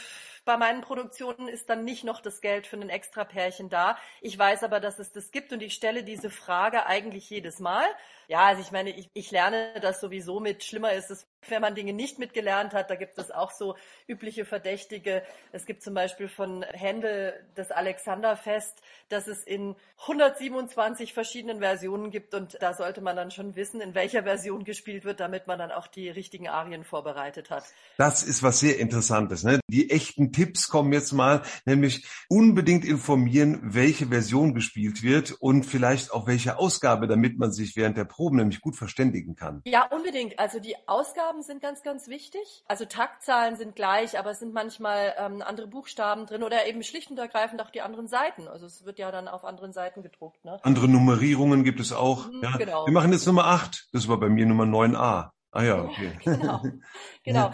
bei 0.45 0.57
meinen 0.57 0.81
Produktionen 0.81 1.47
ist 1.47 1.69
dann 1.69 1.83
nicht 1.83 2.03
noch 2.03 2.21
das 2.21 2.41
Geld 2.41 2.67
für 2.67 2.77
ein 2.77 2.89
extra 2.89 3.23
Pärchen 3.23 3.69
da. 3.69 3.97
Ich 4.21 4.37
weiß 4.37 4.63
aber, 4.63 4.79
dass 4.79 4.99
es 4.99 5.11
das 5.11 5.31
gibt 5.31 5.51
und 5.53 5.61
ich 5.61 5.73
stelle 5.73 6.03
diese 6.03 6.29
Frage 6.29 6.85
eigentlich 6.85 7.29
jedes 7.29 7.59
Mal. 7.59 7.85
Ja, 8.27 8.45
also 8.45 8.61
ich 8.61 8.71
meine, 8.71 8.89
ich, 8.89 9.09
ich 9.13 9.31
lerne 9.31 9.73
das 9.81 10.01
sowieso 10.01 10.39
mit. 10.39 10.63
Schlimmer 10.63 10.93
ist 10.93 11.11
es, 11.11 11.27
wenn 11.47 11.61
man 11.61 11.75
Dinge 11.75 11.93
nicht 11.93 12.19
mitgelernt 12.19 12.73
hat. 12.73 12.89
Da 12.89 12.95
gibt 12.95 13.17
es 13.17 13.31
auch 13.31 13.51
so 13.51 13.75
übliche 14.07 14.45
Verdächtige. 14.45 15.23
Es 15.51 15.65
gibt 15.65 15.83
zum 15.83 15.93
Beispiel 15.93 16.27
von 16.27 16.63
Händel 16.63 17.33
das 17.55 17.71
Alexanderfest, 17.71 18.81
das 19.09 19.27
es 19.27 19.43
in 19.43 19.75
127 20.01 21.13
verschiedenen 21.13 21.59
Versionen 21.59 22.11
gibt. 22.11 22.33
Und 22.33 22.57
da 22.61 22.73
sollte 22.73 23.01
man 23.01 23.15
dann 23.15 23.31
schon 23.31 23.55
wissen, 23.55 23.81
in 23.81 23.95
welcher 23.95 24.23
Version 24.23 24.63
gespielt 24.63 25.05
wird, 25.05 25.19
damit 25.19 25.47
man 25.47 25.59
dann 25.59 25.71
auch 25.71 25.87
die 25.87 26.09
richtigen 26.09 26.47
Arien 26.47 26.83
vorbereitet 26.83 27.49
hat. 27.49 27.65
Das 27.97 28.23
ist 28.23 28.43
was 28.43 28.59
sehr 28.59 28.79
Interessantes. 28.79 29.43
Ne? 29.43 29.59
Die 29.67 29.91
echten 29.91 30.31
Tipps 30.31 30.67
kommen 30.67 30.93
jetzt 30.93 31.11
mal, 31.11 31.43
nämlich 31.65 32.05
unbedingt 32.27 32.85
informieren, 32.85 33.59
welche 33.63 34.07
Version 34.07 34.53
gespielt 34.53 35.03
wird 35.03 35.31
und 35.31 35.65
vielleicht 35.65 36.11
auch 36.11 36.27
welche 36.27 36.57
Ausgabe, 36.57 37.07
damit 37.07 37.37
man 37.37 37.51
sich 37.51 37.75
während 37.75 37.97
der 37.97 38.05
Proben 38.15 38.37
nämlich 38.37 38.61
gut 38.61 38.77
verständigen 38.77 39.35
kann. 39.35 39.61
Ja, 39.65 39.87
unbedingt. 39.91 40.39
Also 40.39 40.61
die 40.61 40.77
Ausgaben 40.87 41.43
sind 41.43 41.61
ganz, 41.61 41.83
ganz 41.83 42.07
wichtig. 42.07 42.63
Also 42.65 42.85
Taktzahlen 42.85 43.57
sind 43.57 43.75
gleich, 43.75 44.17
aber 44.17 44.31
es 44.31 44.39
sind 44.39 44.53
manchmal 44.53 45.13
ähm, 45.17 45.41
andere 45.41 45.67
Buchstaben 45.67 46.25
drin 46.25 46.41
oder 46.41 46.65
eben 46.65 46.81
schlicht 46.81 47.11
und 47.11 47.19
ergreifend 47.19 47.61
auch 47.61 47.71
die 47.71 47.81
anderen 47.81 48.07
Seiten. 48.07 48.47
Also 48.47 48.67
es 48.67 48.85
wird 48.85 48.99
ja 48.99 49.11
dann 49.11 49.27
auf 49.27 49.43
anderen 49.43 49.73
Seiten 49.73 50.01
gedruckt. 50.01 50.45
Ne? 50.45 50.57
Andere 50.63 50.87
Nummerierungen 50.87 51.65
gibt 51.65 51.81
es 51.81 51.91
auch. 51.91 52.31
Mhm, 52.31 52.41
ja. 52.41 52.55
genau. 52.55 52.85
Wir 52.85 52.93
machen 52.93 53.11
jetzt 53.11 53.25
Nummer 53.25 53.47
8. 53.47 53.89
Das 53.91 54.07
war 54.07 54.17
bei 54.17 54.29
mir 54.29 54.45
Nummer 54.45 54.63
9a. 54.63 55.31
Ah 55.51 55.63
ja, 55.63 55.83
okay. 55.83 56.17
genau. 56.23 56.63
genau. 57.23 57.51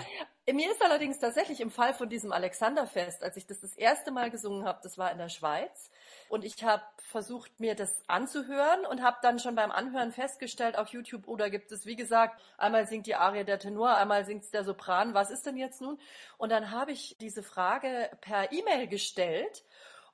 Mir 0.51 0.71
ist 0.71 0.83
allerdings 0.83 1.17
tatsächlich 1.17 1.59
im 1.61 1.71
Fall 1.71 1.95
von 1.95 2.09
diesem 2.09 2.31
Alexanderfest, 2.31 3.23
als 3.23 3.35
ich 3.37 3.47
das 3.47 3.61
das 3.61 3.73
erste 3.75 4.11
Mal 4.11 4.29
gesungen 4.29 4.65
habe, 4.65 4.79
das 4.83 4.97
war 4.97 5.11
in 5.11 5.17
der 5.17 5.29
Schweiz, 5.29 5.89
und 6.29 6.45
ich 6.45 6.63
habe 6.63 6.83
versucht, 7.11 7.59
mir 7.59 7.75
das 7.75 8.01
anzuhören 8.07 8.85
und 8.85 9.03
habe 9.03 9.17
dann 9.21 9.37
schon 9.37 9.55
beim 9.55 9.71
Anhören 9.71 10.11
festgestellt 10.11 10.77
auf 10.77 10.87
YouTube, 10.87 11.27
oder 11.27 11.45
oh, 11.45 11.49
gibt 11.49 11.71
es, 11.71 11.85
wie 11.85 11.95
gesagt, 11.95 12.41
einmal 12.57 12.87
singt 12.87 13.05
die 13.05 13.15
Arie 13.15 13.43
der 13.43 13.59
Tenor, 13.59 13.95
einmal 13.97 14.25
singt 14.25 14.51
der 14.53 14.63
Sopran, 14.63 15.13
was 15.13 15.29
ist 15.29 15.45
denn 15.45 15.57
jetzt 15.57 15.81
nun? 15.81 15.99
Und 16.37 16.51
dann 16.51 16.71
habe 16.71 16.91
ich 16.91 17.17
diese 17.19 17.43
Frage 17.43 18.09
per 18.21 18.51
E-Mail 18.51 18.87
gestellt 18.87 19.63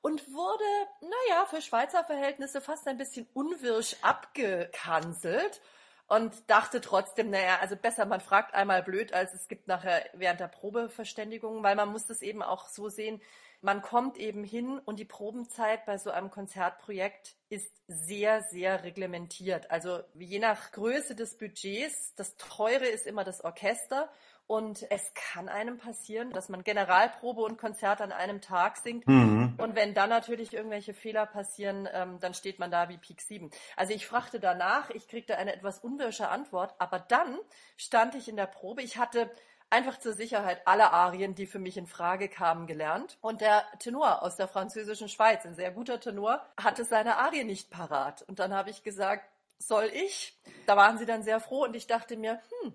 und 0.02 0.34
wurde, 0.34 0.64
naja, 1.02 1.46
für 1.46 1.62
Schweizer 1.62 2.04
Verhältnisse 2.04 2.62
fast 2.62 2.88
ein 2.88 2.98
bisschen 2.98 3.28
unwirsch 3.34 3.96
abgekanzelt 4.02 5.62
und 6.08 6.50
dachte 6.50 6.82
trotzdem, 6.82 7.30
naja, 7.30 7.60
also 7.62 7.76
besser 7.76 8.06
man 8.06 8.22
fragt 8.22 8.54
einmal 8.54 8.82
blöd, 8.82 9.14
als 9.14 9.34
es 9.34 9.48
gibt 9.48 9.68
nachher 9.68 10.06
während 10.14 10.40
der 10.40 10.48
Probeverständigung, 10.48 11.64
weil 11.64 11.76
man 11.76 11.90
muss 11.90 12.06
das 12.06 12.22
eben 12.22 12.42
auch 12.42 12.70
so 12.70 12.90
sehen, 12.90 13.22
man 13.62 13.82
kommt 13.82 14.18
eben 14.18 14.44
hin 14.44 14.80
und 14.86 15.00
die 15.00 15.06
Probenzeit 15.06 15.86
bei 15.86 15.98
so 15.98 16.12
einem 16.12 16.30
Konzertprojekt 16.30 17.36
ist 17.50 17.72
sehr, 17.88 18.44
sehr 18.44 18.84
reglementiert. 18.84 19.72
Also 19.72 20.00
je 20.14 20.40
nach 20.40 20.72
Größe 20.72 21.16
des 21.16 21.38
Budgets, 21.38 22.14
das 22.16 22.38
teure 22.38 22.86
ist 22.86 23.08
immer 23.08 23.24
das 23.24 23.44
Orchester 23.44 24.10
und 24.48 24.90
es 24.90 25.14
kann 25.14 25.50
einem 25.50 25.78
passieren, 25.78 26.32
dass 26.32 26.48
man 26.48 26.64
Generalprobe 26.64 27.42
und 27.42 27.58
Konzert 27.58 28.02
an 28.02 28.14
einem 28.14 28.40
Tag 28.40 28.78
singt. 28.78 29.06
Mhm. 29.06 29.56
Und 29.58 29.76
wenn 29.76 29.94
dann 29.94 30.10
natürlich 30.10 30.54
irgendwelche 30.54 30.94
Fehler 30.94 31.26
passieren, 31.26 31.88
ähm, 31.94 32.20
dann 32.22 32.34
steht 32.34 32.58
man 32.58 32.72
da 32.72 32.88
wie 32.88 32.98
Peak 32.98 33.22
7. 33.22 33.52
Also 33.76 33.94
ich 33.94 34.08
fragte 34.08 34.40
danach, 34.40 34.90
ich 34.92 35.10
kriegte 35.10 35.38
eine 35.38 35.54
etwas 35.54 35.80
unwirsche 35.80 36.30
Antwort, 36.30 36.74
aber 36.80 37.00
dann 37.00 37.38
stand 37.76 38.16
ich 38.16 38.30
in 38.30 38.38
der 38.38 38.48
Probe. 38.48 38.82
Ich 38.82 38.98
hatte 38.98 39.30
einfach 39.70 40.00
zur 40.00 40.14
Sicherheit 40.14 40.62
alle 40.66 40.94
Arien, 40.94 41.36
die 41.36 41.46
für 41.46 41.60
mich 41.60 41.76
in 41.76 41.88
Frage 41.88 42.30
kamen, 42.30 42.68
gelernt. 42.68 43.18
Und 43.20 43.42
der 43.42 43.66
Tenor 43.80 44.24
aus 44.24 44.38
der 44.38 44.48
französischen 44.48 45.10
Schweiz, 45.10 45.46
ein 45.46 45.56
sehr 45.56 45.72
guter 45.72 46.00
Tenor, 46.00 46.42
hatte 46.58 46.86
seine 46.86 47.18
Arie 47.18 47.44
nicht 47.44 47.70
parat. 47.70 48.22
Und 48.22 48.40
dann 48.40 48.54
habe 48.54 48.70
ich 48.70 48.84
gesagt, 48.84 49.30
soll 49.60 49.92
ich? 49.94 50.38
Da 50.68 50.78
waren 50.78 50.98
sie 50.98 51.06
dann 51.06 51.24
sehr 51.24 51.40
froh 51.40 51.64
und 51.64 51.76
ich 51.76 51.88
dachte 51.88 52.16
mir, 52.16 52.40
hm, 52.62 52.74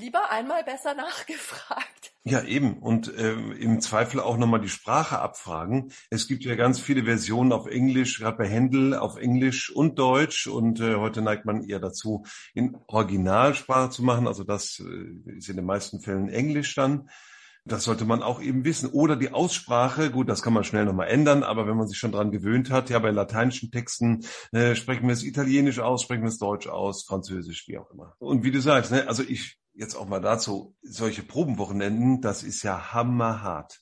lieber 0.00 0.30
einmal 0.30 0.64
besser 0.64 0.94
nachgefragt. 0.96 2.12
Ja, 2.24 2.42
eben. 2.42 2.78
Und 2.78 3.14
äh, 3.16 3.32
im 3.32 3.80
Zweifel 3.80 4.20
auch 4.20 4.36
nochmal 4.36 4.60
die 4.60 4.68
Sprache 4.68 5.18
abfragen. 5.18 5.92
Es 6.10 6.28
gibt 6.28 6.44
ja 6.44 6.54
ganz 6.54 6.78
viele 6.78 7.04
Versionen 7.04 7.52
auf 7.52 7.66
Englisch, 7.66 8.18
gerade 8.18 8.36
bei 8.36 8.48
Händel 8.48 8.94
auf 8.94 9.16
Englisch 9.16 9.70
und 9.70 9.98
Deutsch. 9.98 10.46
Und 10.46 10.80
äh, 10.80 10.96
heute 10.96 11.22
neigt 11.22 11.46
man 11.46 11.64
eher 11.64 11.80
dazu, 11.80 12.24
in 12.52 12.76
Originalsprache 12.86 13.90
zu 13.90 14.02
machen. 14.02 14.26
Also 14.26 14.44
das 14.44 14.80
äh, 14.80 15.36
ist 15.36 15.48
in 15.48 15.56
den 15.56 15.64
meisten 15.64 16.00
Fällen 16.00 16.28
Englisch 16.28 16.74
dann. 16.74 17.08
Das 17.70 17.84
sollte 17.84 18.04
man 18.04 18.20
auch 18.20 18.42
eben 18.42 18.64
wissen. 18.64 18.90
Oder 18.90 19.14
die 19.14 19.32
Aussprache, 19.32 20.10
gut, 20.10 20.28
das 20.28 20.42
kann 20.42 20.52
man 20.52 20.64
schnell 20.64 20.84
nochmal 20.84 21.06
ändern, 21.06 21.44
aber 21.44 21.68
wenn 21.68 21.76
man 21.76 21.86
sich 21.86 21.98
schon 21.98 22.10
dran 22.10 22.32
gewöhnt 22.32 22.68
hat, 22.68 22.90
ja, 22.90 22.98
bei 22.98 23.10
lateinischen 23.10 23.70
Texten 23.70 24.24
äh, 24.50 24.74
sprechen 24.74 25.06
wir 25.06 25.12
es 25.12 25.22
Italienisch 25.22 25.78
aus, 25.78 26.02
sprechen 26.02 26.22
wir 26.22 26.30
es 26.30 26.38
Deutsch 26.38 26.66
aus, 26.66 27.04
Französisch, 27.04 27.68
wie 27.68 27.78
auch 27.78 27.88
immer. 27.92 28.16
Und 28.18 28.42
wie 28.42 28.50
du 28.50 28.60
sagst, 28.60 28.90
ne, 28.90 29.06
also 29.06 29.22
ich 29.22 29.60
jetzt 29.72 29.94
auch 29.94 30.08
mal 30.08 30.20
dazu, 30.20 30.74
solche 30.82 31.22
Probenwochenenden, 31.22 32.20
das 32.20 32.42
ist 32.42 32.64
ja 32.64 32.92
hammerhart. 32.92 33.80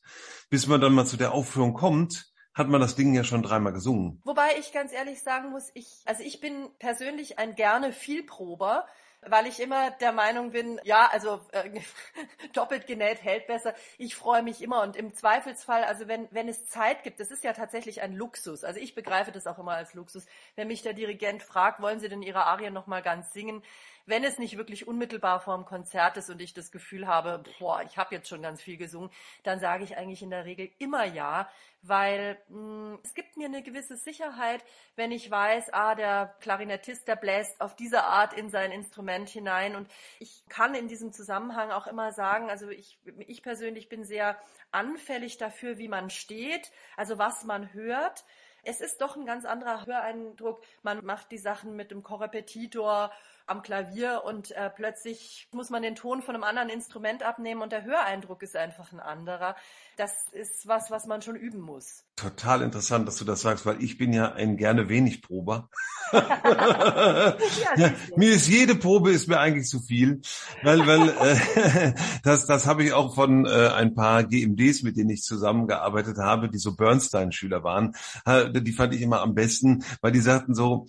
Bis 0.51 0.67
man 0.67 0.83
dann 0.83 0.93
mal 0.93 1.07
zu 1.07 1.17
der 1.17 1.33
Aufführung 1.33 1.73
kommt, 1.73 2.31
hat 2.53 2.69
man 2.69 2.83
das 2.83 2.95
Ding 2.95 3.15
ja 3.15 3.25
schon 3.25 3.43
dreimal 3.43 3.73
gesungen. 3.73 4.21
Wobei 4.25 4.49
ich 4.61 4.71
ganz 4.73 4.93
ehrlich 4.93 5.23
sagen 5.23 5.51
muss, 5.51 5.71
ich, 5.73 6.03
also 6.05 6.23
ich 6.23 6.41
bin 6.41 6.69
persönlich 6.79 7.39
ein 7.39 7.55
gerne 7.55 7.93
Vielprober 7.93 8.85
weil 9.23 9.47
ich 9.47 9.61
immer 9.61 9.91
der 9.91 10.13
Meinung 10.13 10.53
bin, 10.53 10.81
ja, 10.85 11.09
also 11.11 11.41
äh, 11.53 11.81
doppelt 12.53 12.87
genäht 12.87 13.23
hält 13.23 13.47
besser. 13.47 13.75
Ich 13.99 14.15
freue 14.15 14.43
mich 14.43 14.63
immer 14.63 14.83
und 14.83 14.97
im 14.97 15.15
Zweifelsfall, 15.15 15.85
also 15.85 16.09
wenn, 16.09 16.29
wenn 16.31 16.49
es 16.49 16.67
Zeit 16.67 17.03
gibt, 17.03 17.21
das 17.21 17.31
ist 17.31 17.45
ja 17.45 17.53
tatsächlich 17.53 18.01
ein 18.03 18.15
Luxus. 18.15 18.65
Also 18.65 18.81
ich 18.81 18.95
begreife 18.95 19.33
das 19.33 19.47
auch 19.47 19.59
immer 19.59 19.73
als 19.73 19.95
Luxus. 19.95 20.27
Wenn 20.57 20.69
mich 20.69 20.83
der 20.83 20.93
Dirigent 20.93 21.43
fragt, 21.43 21.81
wollen 21.81 22.01
Sie 22.01 22.09
denn 22.09 22.23
Ihre 22.23 22.45
Arien 22.47 22.75
nochmal 22.75 23.03
ganz 23.03 23.33
singen? 23.33 23.63
Wenn 24.09 24.25
es 24.25 24.39
nicht 24.39 24.57
wirklich 24.57 24.89
unmittelbar 24.89 25.39
vor 25.39 25.55
dem 25.55 25.67
Konzert 25.67 26.17
ist 26.17 26.31
und 26.31 26.41
ich 26.41 26.55
das 26.55 26.73
Gefühl 26.73 27.07
habe, 27.07 27.43
boah, 27.59 27.83
ich 27.83 27.99
habe 27.99 28.15
jetzt 28.15 28.27
schon 28.27 28.41
ganz 28.41 28.63
viel 28.63 28.79
gesungen, 28.79 29.11
dann 29.43 29.61
sage 29.61 29.85
ich 29.85 29.99
eigentlich 29.99 30.23
in 30.23 30.31
der 30.31 30.47
Regel 30.47 30.71
immer 30.79 31.05
ja, 31.05 31.47
weil 31.83 32.39
mh, 32.49 32.57
hm, 32.57 32.99
es 33.05 33.13
gibt 33.13 33.37
mir 33.37 33.49
eine 33.49 33.63
gewisse 33.63 33.99
Sicherheit, 33.99 34.65
wenn 34.97 35.13
ich 35.13 35.31
weiß, 35.31 35.75
ah, 35.75 35.95
der 35.95 36.35
Klarinettist, 36.41 37.07
der 37.07 37.17
bläst 37.17 37.61
auf 37.61 37.77
diese 37.77 38.05
Art 38.05 38.33
in 38.33 38.49
sein 38.49 38.73
Instrument 38.73 39.29
hinein 39.29 39.77
und 39.77 39.91
ich 40.21 40.43
kann 40.49 40.75
in 40.75 40.89
diesem 40.89 41.13
Zusammenhang 41.13 41.71
auch 41.71 41.87
immer 41.87 42.11
sagen, 42.13 42.49
also 42.49 42.71
ich, 42.71 42.99
ich 43.27 43.43
persönlich 43.43 43.91
bin 43.91 44.05
sehr 44.05 44.39
anfällig 44.71 45.37
dafür, 45.37 45.77
wie 45.77 45.89
man 45.89 46.09
steht, 46.09 46.73
also 46.97 47.19
was 47.19 47.45
man 47.45 47.75
hört. 47.75 48.25
Es 48.65 48.81
ist 48.81 49.01
doch 49.03 49.17
ein 49.17 49.25
ganz 49.25 49.45
anderer 49.45 49.87
Höreindruck. 49.87 50.63
Man 50.83 51.05
macht 51.05 51.31
die 51.31 51.39
Sachen 51.39 51.77
mit 51.77 51.91
dem 51.91 52.03
Korrepetitor 52.03 53.13
am 53.49 53.63
Klavier 53.63 54.23
und 54.25 54.51
äh, 54.53 54.71
plötzlich 54.71 55.49
muss 55.53 55.71
man 55.71 55.83
den 55.83 55.95
Ton 55.95 56.23
von 56.23 56.35
einem 56.35 56.45
anderen 56.45 56.69
Instrument 56.69 57.23
abnehmen 57.23 57.63
und 57.63 57.73
der 57.73 57.85
Höreindruck 57.85 58.43
ist 58.43 58.57
einfach 58.57 58.93
ein 58.93 59.01
anderer. 59.01 59.57
Das 59.97 60.13
ist 60.33 60.67
was, 60.67 60.91
was 60.91 61.07
man 61.07 61.23
schon 61.23 61.37
üben 61.37 61.61
muss. 61.61 62.05
Total 62.17 62.63
interessant, 62.63 63.09
dass 63.09 63.17
du 63.17 63.25
das 63.25 63.41
sagst, 63.41 63.65
weil 63.67 63.83
ich 63.83 63.99
bin 63.99 64.13
ja 64.13 64.33
ein 64.33 64.57
gerne 64.57 64.89
wenig 64.89 65.23
Prober. 65.23 65.69
ja, 66.13 67.93
mir 68.17 68.31
ist 68.31 68.49
jede 68.49 68.75
Probe 68.75 69.11
ist 69.13 69.29
mir 69.29 69.39
eigentlich 69.39 69.67
zu 69.67 69.81
viel, 69.81 70.21
weil 70.63 70.87
weil 70.87 71.09
äh, 71.09 71.95
das 72.23 72.47
das 72.47 72.67
habe 72.67 72.85
ich 72.85 72.93
auch 72.93 73.15
von 73.15 73.47
äh, 73.47 73.69
ein 73.69 73.95
paar 73.95 74.25
GMDs, 74.25 74.83
mit 74.83 74.97
denen 74.97 75.11
ich 75.11 75.23
zusammengearbeitet 75.23 76.19
habe, 76.19 76.49
die 76.49 76.59
so 76.59 76.77
Bernstein-Schüler 76.77 77.63
waren. 77.63 77.95
Die 78.27 78.73
fand 78.73 78.95
ich 78.95 79.03
immer 79.03 79.21
am 79.21 79.35
besten, 79.35 79.85
weil 80.01 80.13
die 80.13 80.21
sagten 80.21 80.55
so, 80.55 80.87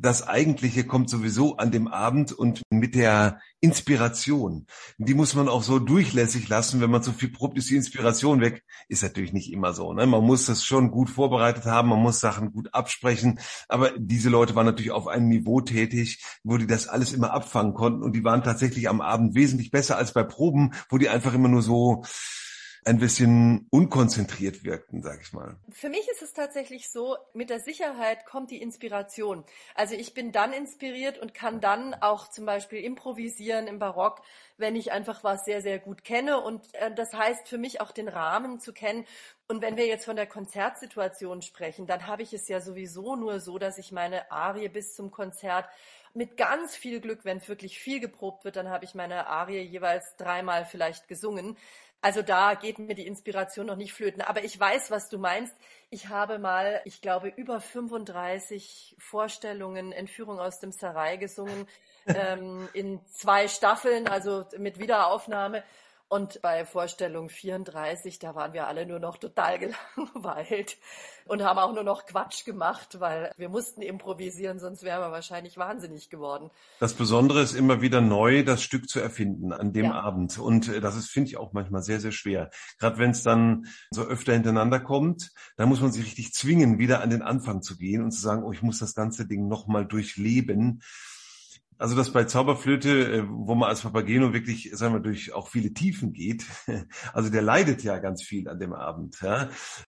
das 0.00 0.26
Eigentliche 0.26 0.84
kommt 0.84 1.10
sowieso 1.10 1.56
an 1.56 1.72
dem 1.72 1.88
Abend 1.88 2.32
und 2.32 2.62
mit 2.70 2.94
der 2.94 3.40
Inspiration. 3.60 4.66
Die 4.98 5.14
muss 5.14 5.34
man 5.34 5.48
auch 5.48 5.64
so 5.64 5.80
durchlässig 5.80 6.48
lassen. 6.48 6.80
Wenn 6.80 6.90
man 6.90 7.02
zu 7.02 7.12
viel 7.12 7.30
probt, 7.30 7.58
ist 7.58 7.68
die 7.68 7.76
Inspiration 7.76 8.40
weg. 8.40 8.62
Ist 8.88 9.02
natürlich 9.02 9.32
nicht 9.32 9.52
immer 9.52 9.72
so. 9.72 9.92
Ne? 9.92 10.06
Man 10.06 10.22
muss 10.22 10.46
das 10.46 10.64
schon 10.64 10.92
gut 10.92 11.10
vorbereitet 11.10 11.64
haben, 11.64 11.88
man 11.88 12.00
muss 12.00 12.20
Sachen 12.20 12.52
gut 12.52 12.72
absprechen. 12.72 13.40
Aber 13.68 13.90
diese 13.98 14.30
Leute 14.30 14.54
waren 14.54 14.66
natürlich 14.66 14.92
auf 14.92 15.08
einem 15.08 15.28
Niveau 15.28 15.60
tätig, 15.60 16.22
wo 16.44 16.56
die 16.58 16.68
das 16.68 16.86
alles 16.86 17.12
immer 17.12 17.32
abfangen 17.32 17.74
konnten. 17.74 18.02
Und 18.04 18.14
die 18.14 18.22
waren 18.22 18.44
tatsächlich 18.44 18.88
am 18.88 19.00
Abend 19.00 19.34
wesentlich 19.34 19.72
besser 19.72 19.96
als 19.96 20.12
bei 20.12 20.22
Proben, 20.22 20.74
wo 20.90 20.98
die 20.98 21.08
einfach 21.08 21.34
immer 21.34 21.48
nur 21.48 21.62
so 21.62 22.04
ein 22.88 22.98
bisschen 22.98 23.66
unkonzentriert 23.70 24.64
wirkten, 24.64 25.02
sag 25.02 25.20
ich 25.20 25.34
mal. 25.34 25.56
Für 25.70 25.90
mich 25.90 26.08
ist 26.08 26.22
es 26.22 26.32
tatsächlich 26.32 26.90
so, 26.90 27.16
mit 27.34 27.50
der 27.50 27.60
Sicherheit 27.60 28.24
kommt 28.24 28.50
die 28.50 28.62
Inspiration. 28.62 29.44
Also 29.74 29.94
ich 29.94 30.14
bin 30.14 30.32
dann 30.32 30.54
inspiriert 30.54 31.18
und 31.18 31.34
kann 31.34 31.60
dann 31.60 31.94
auch 31.94 32.28
zum 32.30 32.46
Beispiel 32.46 32.82
improvisieren 32.82 33.66
im 33.66 33.78
Barock, 33.78 34.22
wenn 34.56 34.74
ich 34.74 34.90
einfach 34.90 35.22
was 35.22 35.44
sehr, 35.44 35.60
sehr 35.60 35.78
gut 35.78 36.02
kenne. 36.02 36.40
Und 36.40 36.74
äh, 36.74 36.92
das 36.94 37.12
heißt 37.12 37.46
für 37.46 37.58
mich 37.58 37.82
auch 37.82 37.92
den 37.92 38.08
Rahmen 38.08 38.58
zu 38.58 38.72
kennen. 38.72 39.04
Und 39.48 39.60
wenn 39.60 39.76
wir 39.76 39.86
jetzt 39.86 40.06
von 40.06 40.16
der 40.16 40.26
Konzertsituation 40.26 41.42
sprechen, 41.42 41.86
dann 41.86 42.06
habe 42.06 42.22
ich 42.22 42.32
es 42.32 42.48
ja 42.48 42.60
sowieso 42.60 43.16
nur 43.16 43.40
so, 43.40 43.58
dass 43.58 43.76
ich 43.76 43.92
meine 43.92 44.30
Arie 44.30 44.68
bis 44.68 44.94
zum 44.94 45.10
Konzert 45.10 45.66
mit 46.14 46.36
ganz 46.36 46.74
viel 46.74 47.00
Glück, 47.00 47.24
wenn 47.24 47.46
wirklich 47.46 47.78
viel 47.78 48.00
geprobt 48.00 48.44
wird, 48.44 48.56
dann 48.56 48.68
habe 48.68 48.84
ich 48.84 48.94
meine 48.94 49.26
Arie 49.28 49.60
jeweils 49.60 50.16
dreimal 50.16 50.64
vielleicht 50.64 51.06
gesungen. 51.06 51.56
Also 52.00 52.22
da 52.22 52.54
geht 52.54 52.78
mir 52.78 52.94
die 52.94 53.06
Inspiration 53.06 53.66
noch 53.66 53.76
nicht 53.76 53.92
flöten. 53.92 54.22
Aber 54.22 54.44
ich 54.44 54.58
weiß, 54.58 54.90
was 54.90 55.08
du 55.08 55.18
meinst. 55.18 55.54
Ich 55.90 56.08
habe 56.08 56.38
mal, 56.38 56.80
ich 56.84 57.00
glaube, 57.00 57.28
über 57.28 57.60
35 57.60 58.96
Vorstellungen 58.98 59.90
Entführung 59.92 60.38
aus 60.38 60.60
dem 60.60 60.70
Sarai 60.70 61.16
gesungen, 61.16 61.66
ähm, 62.06 62.68
in 62.72 63.00
zwei 63.06 63.48
Staffeln, 63.48 64.06
also 64.06 64.44
mit 64.56 64.78
Wiederaufnahme. 64.78 65.64
Und 66.10 66.40
bei 66.40 66.64
Vorstellung 66.64 67.28
34, 67.28 68.18
da 68.18 68.34
waren 68.34 68.54
wir 68.54 68.66
alle 68.66 68.86
nur 68.86 68.98
noch 68.98 69.18
total 69.18 69.58
gelangweilt 69.96 70.78
und 71.26 71.42
haben 71.42 71.58
auch 71.58 71.74
nur 71.74 71.84
noch 71.84 72.06
Quatsch 72.06 72.46
gemacht, 72.46 72.98
weil 72.98 73.30
wir 73.36 73.50
mussten 73.50 73.82
improvisieren, 73.82 74.58
sonst 74.58 74.84
wären 74.84 75.02
wir 75.02 75.12
wahrscheinlich 75.12 75.58
wahnsinnig 75.58 76.08
geworden. 76.08 76.50
Das 76.80 76.94
Besondere 76.94 77.42
ist 77.42 77.54
immer 77.54 77.82
wieder 77.82 78.00
neu, 78.00 78.42
das 78.42 78.62
Stück 78.62 78.88
zu 78.88 79.00
erfinden 79.00 79.52
an 79.52 79.74
dem 79.74 79.86
ja. 79.86 80.00
Abend. 80.00 80.38
Und 80.38 80.68
äh, 80.68 80.80
das 80.80 80.96
ist, 80.96 81.10
finde 81.10 81.28
ich, 81.28 81.36
auch 81.36 81.52
manchmal 81.52 81.82
sehr, 81.82 82.00
sehr 82.00 82.12
schwer. 82.12 82.50
Gerade 82.78 82.96
wenn 82.96 83.10
es 83.10 83.22
dann 83.22 83.66
so 83.90 84.02
öfter 84.02 84.32
hintereinander 84.32 84.80
kommt, 84.80 85.32
dann 85.56 85.68
muss 85.68 85.82
man 85.82 85.92
sich 85.92 86.06
richtig 86.06 86.32
zwingen, 86.32 86.78
wieder 86.78 87.02
an 87.02 87.10
den 87.10 87.20
Anfang 87.20 87.60
zu 87.60 87.76
gehen 87.76 88.02
und 88.02 88.12
zu 88.12 88.20
sagen, 88.22 88.44
oh, 88.44 88.52
ich 88.52 88.62
muss 88.62 88.78
das 88.78 88.94
ganze 88.94 89.26
Ding 89.26 89.46
nochmal 89.46 89.84
durchleben. 89.84 90.80
Also 91.78 91.94
das 91.94 92.12
bei 92.12 92.24
Zauberflöte, 92.24 93.12
äh, 93.12 93.24
wo 93.28 93.54
man 93.54 93.68
als 93.68 93.82
Papageno 93.82 94.32
wirklich, 94.32 94.70
sagen 94.74 94.94
wir, 94.94 95.00
durch 95.00 95.32
auch 95.32 95.48
viele 95.48 95.72
Tiefen 95.72 96.12
geht. 96.12 96.44
Also 97.12 97.30
der 97.30 97.42
leidet 97.42 97.82
ja 97.82 97.98
ganz 97.98 98.22
viel 98.22 98.48
an 98.48 98.58
dem 98.58 98.72
Abend, 98.72 99.20
ja. 99.22 99.48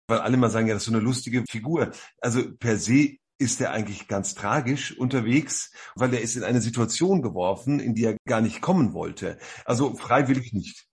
Weil 0.08 0.20
alle 0.20 0.38
mal 0.38 0.50
sagen, 0.50 0.68
ja, 0.68 0.74
das 0.74 0.84
ist 0.84 0.88
so 0.88 0.94
eine 0.94 1.04
lustige 1.04 1.44
Figur. 1.50 1.92
Also 2.20 2.42
per 2.58 2.78
se 2.78 3.18
ist 3.38 3.62
er 3.62 3.72
eigentlich 3.72 4.08
ganz 4.08 4.36
tragisch 4.36 4.98
unterwegs, 4.98 5.72
weil 5.96 6.14
er 6.14 6.22
ist 6.22 6.36
in 6.36 6.44
eine 6.44 6.62
Situation 6.62 7.22
geworfen, 7.22 7.80
in 7.80 7.96
die 7.96 8.06
er 8.06 8.18
gar 8.28 8.42
nicht 8.42 8.62
kommen 8.62 8.94
wollte. 8.94 9.38
Also 9.66 9.96
freiwillig 9.96 10.54
nicht. 10.54 10.88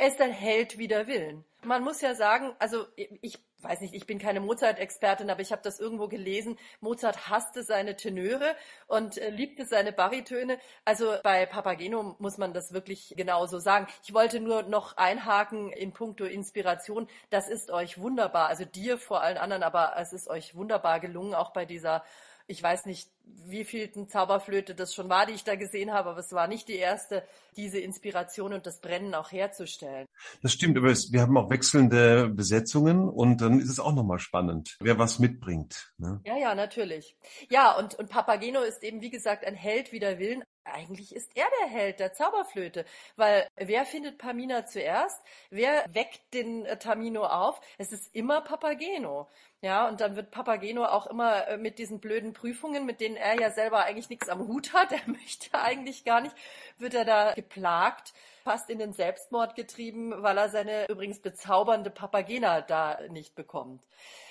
Er 0.00 0.08
ist 0.08 0.18
ein 0.22 0.32
wider 0.32 1.06
Willen. 1.08 1.44
Man 1.62 1.84
muss 1.84 2.00
ja 2.00 2.14
sagen, 2.14 2.56
also 2.58 2.86
ich 2.96 3.38
weiß 3.58 3.82
nicht, 3.82 3.92
ich 3.92 4.06
bin 4.06 4.18
keine 4.18 4.40
Mozart-Expertin, 4.40 5.28
aber 5.28 5.42
ich 5.42 5.52
habe 5.52 5.60
das 5.60 5.78
irgendwo 5.78 6.08
gelesen. 6.08 6.58
Mozart 6.80 7.28
hasste 7.28 7.62
seine 7.64 7.96
Tenöre 7.96 8.56
und 8.86 9.18
äh, 9.18 9.28
liebte 9.28 9.66
seine 9.66 9.92
Baritöne. 9.92 10.58
Also 10.86 11.16
bei 11.22 11.44
Papageno 11.44 12.16
muss 12.18 12.38
man 12.38 12.54
das 12.54 12.72
wirklich 12.72 13.12
genauso 13.14 13.58
sagen. 13.58 13.88
Ich 14.02 14.14
wollte 14.14 14.40
nur 14.40 14.62
noch 14.62 14.96
einhaken 14.96 15.70
in 15.70 15.92
puncto 15.92 16.24
Inspiration. 16.24 17.06
Das 17.28 17.50
ist 17.50 17.70
euch 17.70 18.00
wunderbar, 18.00 18.48
also 18.48 18.64
dir 18.64 18.96
vor 18.96 19.20
allen 19.20 19.36
anderen, 19.36 19.62
aber 19.62 19.96
es 19.98 20.14
ist 20.14 20.28
euch 20.28 20.54
wunderbar 20.54 20.98
gelungen, 20.98 21.34
auch 21.34 21.52
bei 21.52 21.66
dieser 21.66 22.04
ich 22.50 22.60
weiß 22.62 22.86
nicht, 22.86 23.08
wie 23.46 23.64
viel 23.64 23.90
Zauberflöte 24.08 24.74
das 24.74 24.92
schon 24.92 25.08
war, 25.08 25.24
die 25.24 25.32
ich 25.34 25.44
da 25.44 25.54
gesehen 25.54 25.92
habe, 25.92 26.10
aber 26.10 26.18
es 26.18 26.32
war 26.32 26.48
nicht 26.48 26.66
die 26.68 26.76
erste, 26.76 27.24
diese 27.56 27.78
Inspiration 27.78 28.52
und 28.52 28.66
das 28.66 28.80
Brennen 28.80 29.14
auch 29.14 29.30
herzustellen. 29.30 30.06
Das 30.42 30.52
stimmt, 30.52 30.76
aber 30.76 30.88
es, 30.88 31.12
wir 31.12 31.22
haben 31.22 31.36
auch 31.36 31.48
wechselnde 31.48 32.28
Besetzungen 32.28 33.08
und 33.08 33.40
dann 33.40 33.60
ist 33.60 33.70
es 33.70 33.78
auch 33.78 33.92
nochmal 33.92 34.18
spannend, 34.18 34.76
wer 34.80 34.98
was 34.98 35.20
mitbringt. 35.20 35.92
Ne? 35.98 36.20
Ja, 36.24 36.36
ja, 36.36 36.54
natürlich. 36.56 37.16
Ja, 37.48 37.76
und, 37.78 37.94
und 37.94 38.10
Papageno 38.10 38.62
ist 38.62 38.82
eben, 38.82 39.00
wie 39.00 39.10
gesagt, 39.10 39.44
ein 39.44 39.54
Held 39.54 39.92
wider 39.92 40.18
Willen. 40.18 40.42
Eigentlich 40.64 41.14
ist 41.14 41.30
er 41.34 41.46
der 41.62 41.70
Held 41.70 42.00
der 42.00 42.12
Zauberflöte, 42.12 42.84
weil 43.16 43.48
wer 43.56 43.84
findet 43.84 44.18
Pamina 44.18 44.66
zuerst? 44.66 45.20
Wer 45.50 45.84
weckt 45.92 46.20
den 46.34 46.64
äh, 46.66 46.78
Tamino 46.78 47.24
auf? 47.24 47.60
Es 47.78 47.92
ist 47.92 48.14
immer 48.14 48.42
Papageno. 48.42 49.28
Ja, 49.62 49.86
und 49.88 50.00
dann 50.00 50.16
wird 50.16 50.30
Papageno 50.30 50.86
auch 50.86 51.06
immer 51.06 51.46
äh, 51.48 51.58
mit 51.58 51.78
diesen 51.78 52.00
blöden 52.00 52.32
Prüfungen, 52.32 52.86
mit 52.86 53.00
denen 53.00 53.16
er 53.16 53.38
ja 53.38 53.50
selber 53.50 53.84
eigentlich 53.84 54.08
nichts 54.08 54.30
am 54.30 54.48
Hut 54.48 54.72
hat, 54.72 54.90
er 54.92 55.06
möchte 55.06 55.60
eigentlich 55.60 56.04
gar 56.04 56.22
nicht, 56.22 56.34
wird 56.78 56.94
er 56.94 57.04
da 57.04 57.34
geplagt, 57.34 58.14
fast 58.42 58.70
in 58.70 58.78
den 58.78 58.94
Selbstmord 58.94 59.54
getrieben, 59.56 60.22
weil 60.22 60.38
er 60.38 60.48
seine 60.48 60.86
übrigens 60.88 61.20
bezaubernde 61.20 61.90
Papagena 61.90 62.62
da 62.62 63.00
nicht 63.10 63.34
bekommt. 63.34 63.82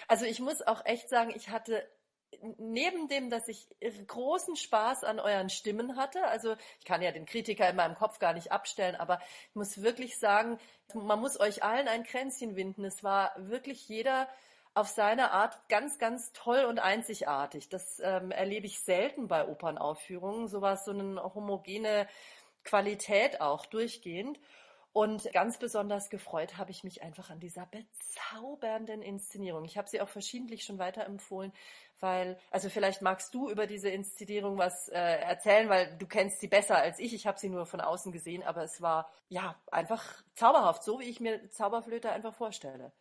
Also 0.07 0.25
ich 0.25 0.39
muss 0.39 0.63
auch 0.63 0.83
echt 0.85 1.09
sagen, 1.09 1.31
ich 1.35 1.49
hatte 1.49 1.87
neben 2.57 3.07
dem, 3.07 3.29
dass 3.29 3.47
ich 3.47 3.67
großen 4.07 4.55
Spaß 4.55 5.03
an 5.03 5.19
euren 5.19 5.49
Stimmen 5.49 5.95
hatte, 5.95 6.25
also 6.25 6.55
ich 6.79 6.85
kann 6.85 7.01
ja 7.01 7.11
den 7.11 7.25
Kritiker 7.25 7.69
in 7.69 7.75
meinem 7.75 7.95
Kopf 7.95 8.17
gar 8.19 8.33
nicht 8.33 8.51
abstellen, 8.51 8.95
aber 8.95 9.19
ich 9.49 9.55
muss 9.55 9.81
wirklich 9.81 10.17
sagen, 10.17 10.59
man 10.93 11.19
muss 11.19 11.39
euch 11.39 11.63
allen 11.63 11.87
ein 11.87 12.03
Kränzchen 12.03 12.55
winden. 12.55 12.83
Es 12.83 13.03
war 13.03 13.33
wirklich 13.37 13.87
jeder 13.87 14.27
auf 14.79 14.87
seine 14.87 15.31
Art 15.31 15.67
ganz, 15.67 15.99
ganz 15.99 16.31
toll 16.31 16.63
und 16.63 16.79
einzigartig. 16.79 17.67
Das 17.67 17.99
ähm, 17.99 18.31
erlebe 18.31 18.65
ich 18.65 18.79
selten 18.79 19.27
bei 19.27 19.45
Opernaufführungen. 19.45 20.47
So 20.47 20.61
war 20.61 20.73
es 20.73 20.85
so 20.85 20.91
eine 20.91 21.21
homogene 21.35 22.07
Qualität 22.63 23.41
auch 23.41 23.65
durchgehend. 23.65 24.39
Und 24.91 25.31
ganz 25.33 25.59
besonders 25.59 26.09
gefreut 26.09 26.57
habe 26.57 26.71
ich 26.71 26.83
mich 26.83 27.03
einfach 27.03 27.29
an 27.29 27.39
dieser 27.39 27.67
bezaubernden 27.67 29.01
Inszenierung. 29.01 29.65
Ich 29.65 29.77
habe 29.77 29.87
sie 29.89 30.01
auch 30.01 30.09
verschiedentlich 30.09 30.63
schon 30.63 30.79
weiterempfohlen, 30.79 31.53
weil, 31.99 32.39
also 32.49 32.69
vielleicht 32.69 33.01
magst 33.01 33.33
du 33.35 33.51
über 33.51 33.67
diese 33.67 33.89
Inszenierung 33.89 34.57
was 34.57 34.87
äh, 34.87 34.97
erzählen, 34.97 35.69
weil 35.69 35.95
du 35.97 36.07
kennst 36.07 36.39
sie 36.39 36.47
besser 36.47 36.77
als 36.77 36.99
ich. 36.99 37.13
Ich 37.13 37.27
habe 37.27 37.37
sie 37.37 37.49
nur 37.49 37.65
von 37.65 37.81
außen 37.81 38.11
gesehen, 38.11 38.43
aber 38.43 38.63
es 38.63 38.81
war 38.81 39.11
ja 39.27 39.55
einfach 39.71 40.23
zauberhaft, 40.35 40.83
so 40.83 40.99
wie 40.99 41.09
ich 41.09 41.19
mir 41.19 41.49
Zauberflöte 41.51 42.09
einfach 42.11 42.33
vorstelle. 42.33 42.91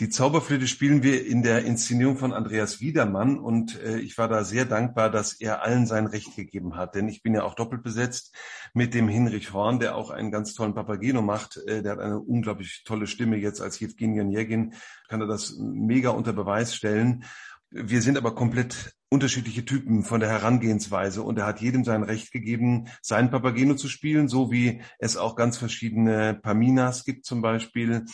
Die 0.00 0.08
Zauberflöte 0.08 0.66
spielen 0.66 1.02
wir 1.02 1.26
in 1.26 1.42
der 1.42 1.66
Inszenierung 1.66 2.16
von 2.16 2.32
Andreas 2.32 2.80
Wiedermann 2.80 3.38
und 3.38 3.78
äh, 3.82 3.98
ich 3.98 4.16
war 4.16 4.28
da 4.28 4.44
sehr 4.44 4.64
dankbar, 4.64 5.10
dass 5.10 5.34
er 5.34 5.62
allen 5.62 5.84
sein 5.84 6.06
Recht 6.06 6.34
gegeben 6.36 6.74
hat, 6.74 6.94
denn 6.94 7.06
ich 7.06 7.22
bin 7.22 7.34
ja 7.34 7.42
auch 7.42 7.54
doppelt 7.54 7.82
besetzt 7.82 8.34
mit 8.72 8.94
dem 8.94 9.08
Hinrich 9.08 9.52
Horn, 9.52 9.78
der 9.78 9.96
auch 9.96 10.08
einen 10.08 10.30
ganz 10.30 10.54
tollen 10.54 10.74
Papageno 10.74 11.20
macht. 11.20 11.58
Äh, 11.66 11.82
der 11.82 11.92
hat 11.92 11.98
eine 11.98 12.18
unglaublich 12.18 12.82
tolle 12.86 13.06
Stimme 13.06 13.36
jetzt 13.36 13.60
als 13.60 13.78
Jevgeny 13.78 14.22
Onegin, 14.22 14.72
kann 15.06 15.20
er 15.20 15.26
das 15.26 15.58
mega 15.58 16.08
unter 16.08 16.32
Beweis 16.32 16.74
stellen. 16.74 17.24
Wir 17.68 18.00
sind 18.00 18.16
aber 18.16 18.34
komplett 18.34 18.94
unterschiedliche 19.10 19.64
Typen 19.64 20.04
von 20.04 20.20
der 20.20 20.28
Herangehensweise 20.28 21.22
und 21.22 21.36
er 21.38 21.46
hat 21.46 21.60
jedem 21.60 21.84
sein 21.84 22.04
Recht 22.04 22.30
gegeben, 22.30 22.86
seinen 23.02 23.30
Papageno 23.30 23.74
zu 23.74 23.88
spielen, 23.88 24.28
so 24.28 24.52
wie 24.52 24.80
es 24.98 25.16
auch 25.16 25.34
ganz 25.34 25.58
verschiedene 25.58 26.34
Paminas 26.34 27.04
gibt 27.04 27.26
zum 27.26 27.42
Beispiel 27.42 28.04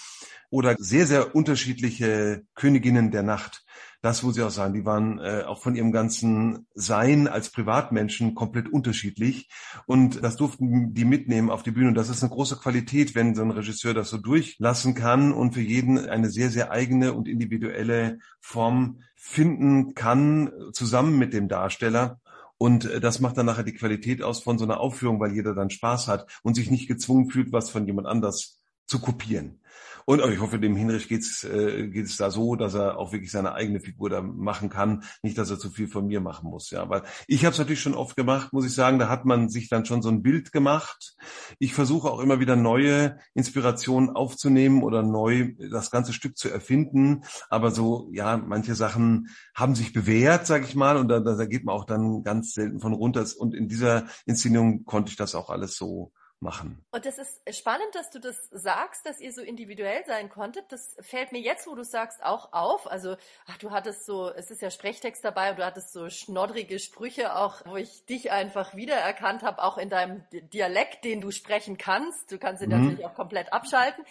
oder 0.50 0.74
sehr, 0.78 1.06
sehr 1.06 1.34
unterschiedliche 1.34 2.44
Königinnen 2.54 3.10
der 3.10 3.22
Nacht. 3.22 3.62
Das, 4.02 4.22
wo 4.22 4.30
sie 4.30 4.42
auch 4.42 4.50
sagen, 4.50 4.74
die 4.74 4.84
waren 4.84 5.18
äh, 5.18 5.42
auch 5.46 5.60
von 5.60 5.74
ihrem 5.74 5.90
ganzen 5.90 6.66
Sein 6.74 7.26
als 7.26 7.50
Privatmenschen 7.50 8.34
komplett 8.34 8.68
unterschiedlich. 8.68 9.48
Und 9.86 10.22
das 10.22 10.36
durften 10.36 10.94
die 10.94 11.04
mitnehmen 11.04 11.50
auf 11.50 11.62
die 11.62 11.72
Bühne. 11.72 11.88
Und 11.88 11.94
das 11.96 12.08
ist 12.08 12.22
eine 12.22 12.30
große 12.30 12.56
Qualität, 12.56 13.14
wenn 13.14 13.34
so 13.34 13.42
ein 13.42 13.50
Regisseur 13.50 13.94
das 13.94 14.10
so 14.10 14.18
durchlassen 14.18 14.94
kann 14.94 15.32
und 15.32 15.54
für 15.54 15.60
jeden 15.60 15.98
eine 15.98 16.30
sehr, 16.30 16.50
sehr 16.50 16.70
eigene 16.70 17.14
und 17.14 17.26
individuelle 17.26 18.18
Form 18.40 19.00
finden 19.28 19.94
kann, 19.94 20.52
zusammen 20.72 21.18
mit 21.18 21.32
dem 21.32 21.48
Darsteller. 21.48 22.20
Und 22.58 22.84
äh, 22.84 23.00
das 23.00 23.18
macht 23.20 23.36
dann 23.36 23.46
nachher 23.46 23.64
die 23.64 23.74
Qualität 23.74 24.22
aus 24.22 24.42
von 24.42 24.56
so 24.56 24.64
einer 24.64 24.78
Aufführung, 24.78 25.18
weil 25.18 25.32
jeder 25.32 25.54
dann 25.54 25.68
Spaß 25.68 26.06
hat 26.06 26.26
und 26.42 26.54
sich 26.54 26.70
nicht 26.70 26.86
gezwungen 26.86 27.28
fühlt, 27.28 27.52
was 27.52 27.68
von 27.68 27.86
jemand 27.86 28.06
anders 28.06 28.62
zu 28.86 29.00
kopieren. 29.00 29.60
Und 30.08 30.20
ich 30.32 30.40
hoffe, 30.40 30.60
dem 30.60 30.76
Hinrich 30.76 31.08
geht's 31.08 31.42
äh, 31.42 31.88
geht's 31.88 32.16
da 32.16 32.30
so, 32.30 32.54
dass 32.54 32.74
er 32.74 32.96
auch 32.96 33.12
wirklich 33.12 33.32
seine 33.32 33.54
eigene 33.54 33.80
Figur 33.80 34.08
da 34.08 34.22
machen 34.22 34.70
kann, 34.70 35.02
nicht, 35.22 35.36
dass 35.36 35.50
er 35.50 35.58
zu 35.58 35.68
viel 35.68 35.88
von 35.88 36.06
mir 36.06 36.20
machen 36.20 36.48
muss. 36.48 36.70
Ja, 36.70 36.88
weil 36.88 37.02
ich 37.26 37.44
habe 37.44 37.52
es 37.52 37.58
natürlich 37.58 37.80
schon 37.80 37.96
oft 37.96 38.14
gemacht, 38.14 38.52
muss 38.52 38.64
ich 38.64 38.72
sagen. 38.72 39.00
Da 39.00 39.08
hat 39.08 39.24
man 39.24 39.48
sich 39.48 39.68
dann 39.68 39.84
schon 39.84 40.02
so 40.02 40.08
ein 40.08 40.22
Bild 40.22 40.52
gemacht. 40.52 41.16
Ich 41.58 41.74
versuche 41.74 42.08
auch 42.08 42.20
immer 42.20 42.38
wieder 42.38 42.54
neue 42.54 43.18
Inspirationen 43.34 44.10
aufzunehmen 44.10 44.84
oder 44.84 45.02
neu 45.02 45.54
das 45.72 45.90
ganze 45.90 46.12
Stück 46.12 46.38
zu 46.38 46.50
erfinden. 46.50 47.24
Aber 47.50 47.72
so, 47.72 48.08
ja, 48.12 48.36
manche 48.36 48.76
Sachen 48.76 49.30
haben 49.56 49.74
sich 49.74 49.92
bewährt, 49.92 50.46
sage 50.46 50.66
ich 50.66 50.76
mal, 50.76 50.98
und 50.98 51.08
da, 51.08 51.18
da 51.18 51.46
geht 51.46 51.64
man 51.64 51.74
auch 51.74 51.84
dann 51.84 52.22
ganz 52.22 52.54
selten 52.54 52.78
von 52.78 52.92
runter. 52.92 53.26
Und 53.38 53.54
in 53.56 53.66
dieser 53.66 54.06
Inszenierung 54.24 54.84
konnte 54.84 55.10
ich 55.10 55.16
das 55.16 55.34
auch 55.34 55.50
alles 55.50 55.74
so 55.74 56.12
machen. 56.40 56.84
Und 56.90 57.06
das 57.06 57.18
ist 57.18 57.40
spannend, 57.56 57.94
dass 57.94 58.10
du 58.10 58.18
das 58.18 58.36
sagst, 58.50 59.06
dass 59.06 59.20
ihr 59.20 59.32
so 59.32 59.40
individuell 59.40 60.04
sein 60.06 60.28
konntet. 60.28 60.70
Das 60.70 60.96
fällt 61.00 61.32
mir 61.32 61.40
jetzt, 61.40 61.66
wo 61.66 61.74
du 61.74 61.82
sagst, 61.82 62.22
auch 62.22 62.52
auf. 62.52 62.90
Also, 62.90 63.16
ach, 63.46 63.56
du 63.58 63.70
hattest 63.70 64.04
so, 64.04 64.30
es 64.30 64.50
ist 64.50 64.60
ja 64.60 64.70
Sprechtext 64.70 65.24
dabei 65.24 65.50
und 65.50 65.58
du 65.58 65.64
hattest 65.64 65.92
so 65.92 66.10
schnoddrige 66.10 66.78
Sprüche 66.78 67.36
auch, 67.36 67.62
wo 67.64 67.76
ich 67.76 68.04
dich 68.04 68.30
einfach 68.30 68.74
wiedererkannt 68.74 69.42
habe, 69.42 69.62
auch 69.62 69.78
in 69.78 69.88
deinem 69.88 70.24
Dialekt, 70.30 71.04
den 71.04 71.20
du 71.20 71.30
sprechen 71.30 71.78
kannst. 71.78 72.30
Du 72.30 72.38
kannst 72.38 72.62
ihn 72.62 72.70
mhm. 72.70 72.82
natürlich 72.82 73.06
auch 73.06 73.14
komplett 73.14 73.52
abschalten. 73.52 74.04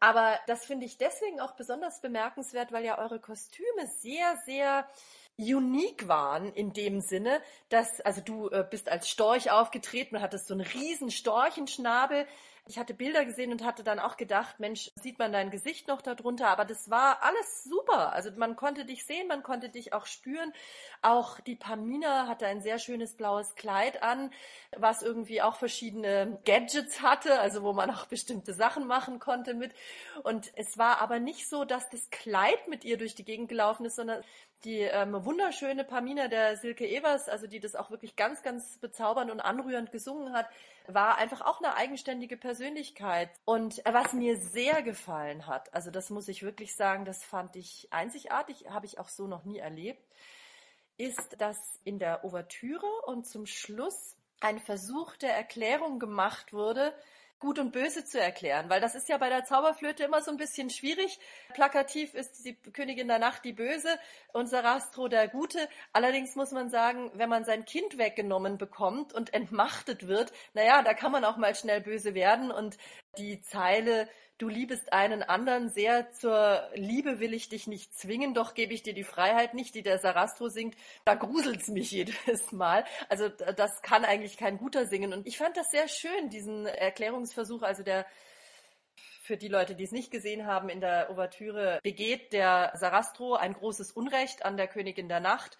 Aber 0.00 0.38
das 0.46 0.66
finde 0.66 0.84
ich 0.84 0.98
deswegen 0.98 1.40
auch 1.40 1.52
besonders 1.52 2.02
bemerkenswert, 2.02 2.72
weil 2.72 2.84
ja 2.84 2.98
eure 2.98 3.20
Kostüme 3.20 3.86
sehr, 4.00 4.36
sehr 4.44 4.86
unique 5.36 6.06
waren 6.06 6.52
in 6.52 6.72
dem 6.72 7.00
Sinne, 7.00 7.40
dass, 7.68 8.00
also 8.00 8.20
du 8.20 8.48
äh, 8.50 8.64
bist 8.68 8.88
als 8.88 9.08
Storch 9.08 9.50
aufgetreten 9.50 10.16
und 10.16 10.22
hattest 10.22 10.46
so 10.46 10.54
einen 10.54 10.66
riesen 10.66 11.10
Storchenschnabel. 11.10 12.26
Ich 12.66 12.78
hatte 12.78 12.94
Bilder 12.94 13.26
gesehen 13.26 13.52
und 13.52 13.62
hatte 13.62 13.84
dann 13.84 13.98
auch 13.98 14.16
gedacht, 14.16 14.58
Mensch, 14.58 14.90
sieht 14.94 15.18
man 15.18 15.32
dein 15.32 15.50
Gesicht 15.50 15.86
noch 15.86 16.00
darunter? 16.00 16.48
Aber 16.48 16.64
das 16.64 16.88
war 16.88 17.22
alles 17.22 17.64
super. 17.64 18.14
Also 18.14 18.30
man 18.36 18.56
konnte 18.56 18.86
dich 18.86 19.04
sehen, 19.04 19.28
man 19.28 19.42
konnte 19.42 19.68
dich 19.68 19.92
auch 19.92 20.06
spüren. 20.06 20.50
Auch 21.02 21.40
die 21.40 21.56
Pamina 21.56 22.26
hatte 22.26 22.46
ein 22.46 22.62
sehr 22.62 22.78
schönes 22.78 23.16
blaues 23.16 23.54
Kleid 23.54 24.02
an, 24.02 24.30
was 24.74 25.02
irgendwie 25.02 25.42
auch 25.42 25.56
verschiedene 25.56 26.40
Gadgets 26.46 27.02
hatte, 27.02 27.38
also 27.38 27.62
wo 27.62 27.74
man 27.74 27.90
auch 27.90 28.06
bestimmte 28.06 28.54
Sachen 28.54 28.86
machen 28.86 29.18
konnte 29.18 29.52
mit. 29.52 29.74
Und 30.22 30.50
es 30.56 30.78
war 30.78 31.02
aber 31.02 31.18
nicht 31.18 31.50
so, 31.50 31.66
dass 31.66 31.90
das 31.90 32.08
Kleid 32.08 32.66
mit 32.68 32.82
ihr 32.84 32.96
durch 32.96 33.14
die 33.14 33.26
Gegend 33.26 33.50
gelaufen 33.50 33.84
ist, 33.84 33.96
sondern 33.96 34.24
die 34.64 34.80
ähm, 34.80 35.24
wunderschöne 35.24 35.84
Pamina 35.84 36.28
der 36.28 36.56
Silke 36.56 36.88
Evers, 36.88 37.28
also 37.28 37.46
die 37.46 37.60
das 37.60 37.74
auch 37.74 37.90
wirklich 37.90 38.16
ganz, 38.16 38.42
ganz 38.42 38.78
bezaubernd 38.78 39.30
und 39.30 39.40
anrührend 39.40 39.92
gesungen 39.92 40.32
hat, 40.32 40.48
war 40.86 41.18
einfach 41.18 41.40
auch 41.42 41.60
eine 41.60 41.76
eigenständige 41.76 42.36
Persönlichkeit. 42.36 43.30
Und 43.44 43.82
was 43.84 44.12
mir 44.12 44.36
sehr 44.36 44.82
gefallen 44.82 45.46
hat, 45.46 45.72
also 45.74 45.90
das 45.90 46.10
muss 46.10 46.28
ich 46.28 46.42
wirklich 46.42 46.74
sagen, 46.74 47.04
das 47.04 47.24
fand 47.24 47.56
ich 47.56 47.88
einzigartig, 47.92 48.66
habe 48.70 48.86
ich 48.86 48.98
auch 48.98 49.08
so 49.08 49.26
noch 49.26 49.44
nie 49.44 49.58
erlebt, 49.58 50.02
ist, 50.96 51.40
dass 51.40 51.58
in 51.84 51.98
der 51.98 52.24
Ouvertüre 52.24 52.86
und 53.06 53.26
zum 53.26 53.46
Schluss 53.46 54.16
ein 54.40 54.58
Versuch 54.58 55.16
der 55.16 55.34
Erklärung 55.34 55.98
gemacht 55.98 56.52
wurde, 56.52 56.94
Gut 57.38 57.58
und 57.58 57.72
Böse 57.72 58.04
zu 58.04 58.18
erklären, 58.18 58.70
weil 58.70 58.80
das 58.80 58.94
ist 58.94 59.08
ja 59.08 59.18
bei 59.18 59.28
der 59.28 59.44
Zauberflöte 59.44 60.04
immer 60.04 60.22
so 60.22 60.30
ein 60.30 60.36
bisschen 60.36 60.70
schwierig. 60.70 61.18
Plakativ 61.52 62.14
ist 62.14 62.44
die 62.44 62.54
Königin 62.54 63.08
der 63.08 63.18
Nacht 63.18 63.44
die 63.44 63.52
Böse 63.52 63.98
und 64.32 64.48
Sarastro 64.48 65.08
der 65.08 65.28
Gute. 65.28 65.68
Allerdings 65.92 66.36
muss 66.36 66.52
man 66.52 66.70
sagen, 66.70 67.10
wenn 67.14 67.28
man 67.28 67.44
sein 67.44 67.64
Kind 67.64 67.98
weggenommen 67.98 68.56
bekommt 68.56 69.12
und 69.12 69.34
entmachtet 69.34 70.06
wird, 70.06 70.32
naja, 70.54 70.82
da 70.82 70.94
kann 70.94 71.12
man 71.12 71.24
auch 71.24 71.36
mal 71.36 71.54
schnell 71.54 71.80
böse 71.80 72.14
werden 72.14 72.50
und 72.50 72.78
die 73.18 73.40
Zeile 73.40 74.08
du 74.38 74.48
liebest 74.48 74.92
einen 74.92 75.22
anderen 75.22 75.68
sehr, 75.68 76.10
zur 76.12 76.68
Liebe 76.74 77.20
will 77.20 77.34
ich 77.34 77.48
dich 77.48 77.66
nicht 77.66 77.96
zwingen, 77.96 78.34
doch 78.34 78.54
gebe 78.54 78.74
ich 78.74 78.82
dir 78.82 78.94
die 78.94 79.04
Freiheit 79.04 79.54
nicht, 79.54 79.74
die 79.74 79.82
der 79.82 79.98
Sarastro 79.98 80.48
singt, 80.48 80.76
da 81.04 81.14
gruselt's 81.14 81.68
mich 81.68 81.90
jedes 81.92 82.52
Mal. 82.52 82.84
Also 83.08 83.28
das 83.28 83.82
kann 83.82 84.04
eigentlich 84.04 84.36
kein 84.36 84.58
guter 84.58 84.86
singen. 84.86 85.12
Und 85.12 85.26
ich 85.26 85.38
fand 85.38 85.56
das 85.56 85.70
sehr 85.70 85.88
schön, 85.88 86.30
diesen 86.30 86.66
Erklärungsversuch, 86.66 87.62
also 87.62 87.82
der 87.82 88.06
für 89.22 89.36
die 89.38 89.48
Leute, 89.48 89.74
die 89.74 89.84
es 89.84 89.92
nicht 89.92 90.10
gesehen 90.10 90.46
haben, 90.46 90.68
in 90.68 90.82
der 90.82 91.10
Ouvertüre 91.10 91.80
begeht 91.82 92.34
der 92.34 92.72
Sarastro 92.74 93.34
ein 93.34 93.54
großes 93.54 93.90
Unrecht 93.92 94.44
an 94.44 94.58
der 94.58 94.68
Königin 94.68 95.08
der 95.08 95.20
Nacht 95.20 95.56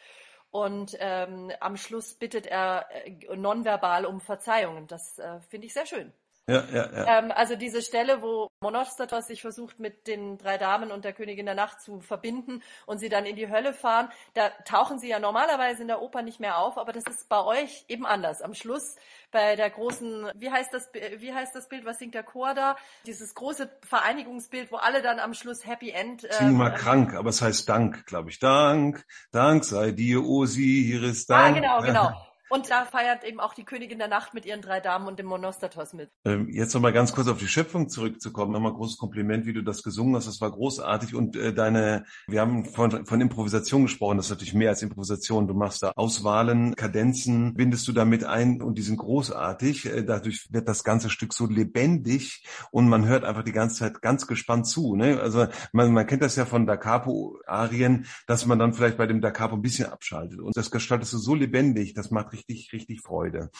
und 0.50 0.96
ähm, 1.00 1.50
am 1.60 1.76
Schluss 1.76 2.14
bittet 2.14 2.46
er 2.46 2.86
äh, 2.90 3.34
nonverbal 3.34 4.04
um 4.04 4.20
Verzeihung. 4.20 4.86
Das 4.86 5.18
äh, 5.18 5.40
finde 5.40 5.66
ich 5.66 5.72
sehr 5.72 5.86
schön. 5.86 6.12
Ja, 6.46 6.62
ja, 6.70 6.90
ja. 6.92 7.18
Ähm, 7.18 7.32
also 7.34 7.56
diese 7.56 7.80
Stelle, 7.80 8.20
wo 8.20 8.48
Monostatos 8.60 9.26
sich 9.26 9.40
versucht, 9.40 9.80
mit 9.80 10.06
den 10.06 10.36
drei 10.36 10.58
Damen 10.58 10.90
und 10.90 11.04
der 11.04 11.14
Königin 11.14 11.46
der 11.46 11.54
Nacht 11.54 11.80
zu 11.80 12.00
verbinden 12.00 12.62
und 12.84 12.98
sie 12.98 13.08
dann 13.08 13.24
in 13.24 13.34
die 13.34 13.50
Hölle 13.50 13.72
fahren, 13.72 14.10
da 14.34 14.50
tauchen 14.66 14.98
sie 14.98 15.08
ja 15.08 15.18
normalerweise 15.18 15.82
in 15.82 15.88
der 15.88 16.02
Oper 16.02 16.20
nicht 16.20 16.40
mehr 16.40 16.58
auf, 16.58 16.76
aber 16.76 16.92
das 16.92 17.04
ist 17.08 17.30
bei 17.30 17.42
euch 17.42 17.86
eben 17.88 18.04
anders. 18.04 18.42
Am 18.42 18.52
Schluss 18.52 18.96
bei 19.30 19.56
der 19.56 19.70
großen, 19.70 20.30
wie 20.34 20.50
heißt 20.50 20.74
das, 20.74 20.90
wie 20.92 21.32
heißt 21.32 21.54
das 21.54 21.68
Bild, 21.68 21.86
was 21.86 21.98
singt 21.98 22.14
der 22.14 22.22
Chor 22.22 22.52
da? 22.52 22.76
Dieses 23.06 23.34
große 23.34 23.70
Vereinigungsbild, 23.82 24.70
wo 24.70 24.76
alle 24.76 25.00
dann 25.00 25.20
am 25.20 25.32
Schluss 25.32 25.64
Happy 25.64 25.90
End. 25.90 26.24
Äh, 26.24 26.32
Sing 26.32 26.56
mal 26.56 26.74
krank, 26.74 27.14
aber 27.14 27.30
es 27.30 27.40
heißt 27.40 27.66
Dank, 27.68 28.04
glaube 28.04 28.28
ich. 28.28 28.38
Dank, 28.38 29.06
Dank 29.32 29.64
sei 29.64 29.92
dir, 29.92 30.22
Osiris, 30.22 31.28
ah, 31.30 31.38
Dank. 31.38 31.56
Ah, 31.56 31.60
genau, 31.60 31.80
genau. 31.80 32.26
Und 32.50 32.70
da 32.70 32.84
feiert 32.84 33.24
eben 33.24 33.40
auch 33.40 33.54
die 33.54 33.64
Königin 33.64 33.98
der 33.98 34.08
Nacht 34.08 34.34
mit 34.34 34.44
ihren 34.44 34.60
drei 34.60 34.80
Damen 34.80 35.06
und 35.06 35.18
dem 35.18 35.26
Monostatos 35.26 35.92
mit. 35.94 36.10
Ähm, 36.24 36.48
jetzt 36.50 36.74
nochmal 36.74 36.92
ganz 36.92 37.12
kurz 37.12 37.28
auf 37.28 37.38
die 37.38 37.48
Schöpfung 37.48 37.88
zurückzukommen. 37.88 38.52
Nochmal 38.52 38.74
großes 38.74 38.98
Kompliment, 38.98 39.46
wie 39.46 39.54
du 39.54 39.62
das 39.62 39.82
gesungen 39.82 40.14
hast. 40.14 40.28
Das 40.28 40.40
war 40.40 40.50
großartig. 40.50 41.14
Und 41.14 41.36
äh, 41.36 41.54
deine, 41.54 42.04
wir 42.26 42.40
haben 42.40 42.66
von, 42.66 43.06
von 43.06 43.20
Improvisation 43.20 43.82
gesprochen. 43.82 44.18
Das 44.18 44.26
ist 44.26 44.30
natürlich 44.30 44.54
mehr 44.54 44.70
als 44.70 44.82
Improvisation. 44.82 45.48
Du 45.48 45.54
machst 45.54 45.82
da 45.82 45.92
Auswahlen, 45.96 46.74
Kadenzen, 46.76 47.54
bindest 47.54 47.88
du 47.88 47.92
damit 47.92 48.24
ein 48.24 48.60
und 48.60 48.76
die 48.76 48.82
sind 48.82 48.98
großartig. 48.98 49.86
Äh, 49.86 50.04
dadurch 50.04 50.48
wird 50.50 50.68
das 50.68 50.84
ganze 50.84 51.08
Stück 51.08 51.32
so 51.32 51.46
lebendig 51.46 52.44
und 52.70 52.88
man 52.88 53.06
hört 53.06 53.24
einfach 53.24 53.44
die 53.44 53.52
ganze 53.52 53.76
Zeit 53.76 54.02
ganz 54.02 54.26
gespannt 54.26 54.66
zu. 54.66 54.96
Ne? 54.96 55.18
Also 55.20 55.46
man, 55.72 55.92
man 55.92 56.06
kennt 56.06 56.22
das 56.22 56.36
ja 56.36 56.44
von 56.44 56.66
Da 56.66 56.76
Capo-Arien, 56.76 58.06
dass 58.26 58.44
man 58.44 58.58
dann 58.58 58.74
vielleicht 58.74 58.98
bei 58.98 59.06
dem 59.06 59.22
Da 59.22 59.30
Capo 59.30 59.56
ein 59.56 59.62
bisschen 59.62 59.86
abschaltet. 59.86 60.40
Und 60.40 60.56
das 60.56 60.70
gestaltest 60.70 61.14
du 61.14 61.18
so 61.18 61.34
lebendig, 61.34 61.94
das 61.94 62.10
macht 62.10 62.33
richtig, 62.34 62.72
richtig 62.72 63.00
Freude. 63.00 63.50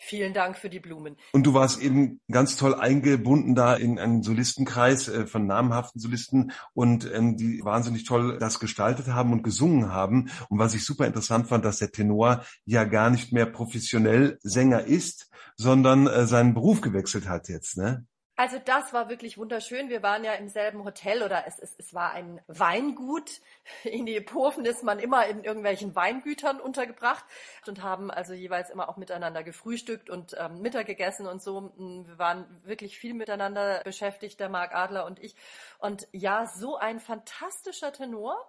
Vielen 0.00 0.32
Dank 0.32 0.56
für 0.56 0.70
die 0.70 0.78
Blumen. 0.78 1.16
Und 1.32 1.44
du 1.44 1.54
warst 1.54 1.82
eben 1.82 2.20
ganz 2.30 2.56
toll 2.56 2.74
eingebunden 2.74 3.56
da 3.56 3.74
in 3.74 3.98
einen 3.98 4.22
Solistenkreis 4.22 5.08
äh, 5.08 5.26
von 5.26 5.46
namhaften 5.46 6.00
Solisten 6.00 6.52
und 6.72 7.10
ähm, 7.12 7.36
die 7.36 7.64
wahnsinnig 7.64 8.04
toll 8.04 8.38
das 8.38 8.60
gestaltet 8.60 9.08
haben 9.08 9.32
und 9.32 9.42
gesungen 9.42 9.92
haben. 9.92 10.30
Und 10.48 10.60
was 10.60 10.74
ich 10.74 10.84
super 10.84 11.06
interessant 11.06 11.48
fand, 11.48 11.64
dass 11.64 11.78
der 11.78 11.90
Tenor 11.90 12.44
ja 12.64 12.84
gar 12.84 13.10
nicht 13.10 13.32
mehr 13.32 13.46
professionell 13.46 14.38
Sänger 14.40 14.84
ist, 14.84 15.30
sondern 15.56 16.06
äh, 16.06 16.26
seinen 16.26 16.54
Beruf 16.54 16.80
gewechselt 16.80 17.28
hat 17.28 17.48
jetzt, 17.48 17.76
ne? 17.76 18.06
Also 18.38 18.60
das 18.64 18.92
war 18.92 19.08
wirklich 19.08 19.36
wunderschön. 19.36 19.88
Wir 19.88 20.00
waren 20.04 20.22
ja 20.22 20.32
im 20.34 20.48
selben 20.48 20.84
Hotel 20.84 21.24
oder 21.24 21.42
es, 21.48 21.58
es, 21.58 21.74
es 21.76 21.92
war 21.92 22.12
ein 22.12 22.40
Weingut. 22.46 23.40
In 23.82 24.06
die 24.06 24.14
Epofen 24.14 24.64
ist 24.64 24.84
man 24.84 25.00
immer 25.00 25.26
in 25.26 25.42
irgendwelchen 25.42 25.96
Weingütern 25.96 26.60
untergebracht 26.60 27.24
und 27.66 27.82
haben 27.82 28.12
also 28.12 28.34
jeweils 28.34 28.70
immer 28.70 28.88
auch 28.88 28.96
miteinander 28.96 29.42
gefrühstückt 29.42 30.08
und 30.08 30.36
ähm, 30.38 30.62
Mittag 30.62 30.86
gegessen 30.86 31.26
und 31.26 31.42
so. 31.42 31.72
Wir 31.76 32.16
waren 32.16 32.46
wirklich 32.62 32.96
viel 32.96 33.12
miteinander 33.12 33.80
beschäftigt, 33.82 34.38
der 34.38 34.48
Marc 34.48 34.72
Adler 34.72 35.06
und 35.06 35.18
ich. 35.18 35.34
Und 35.80 36.06
ja, 36.12 36.46
so 36.46 36.76
ein 36.76 37.00
fantastischer 37.00 37.92
Tenor 37.92 38.48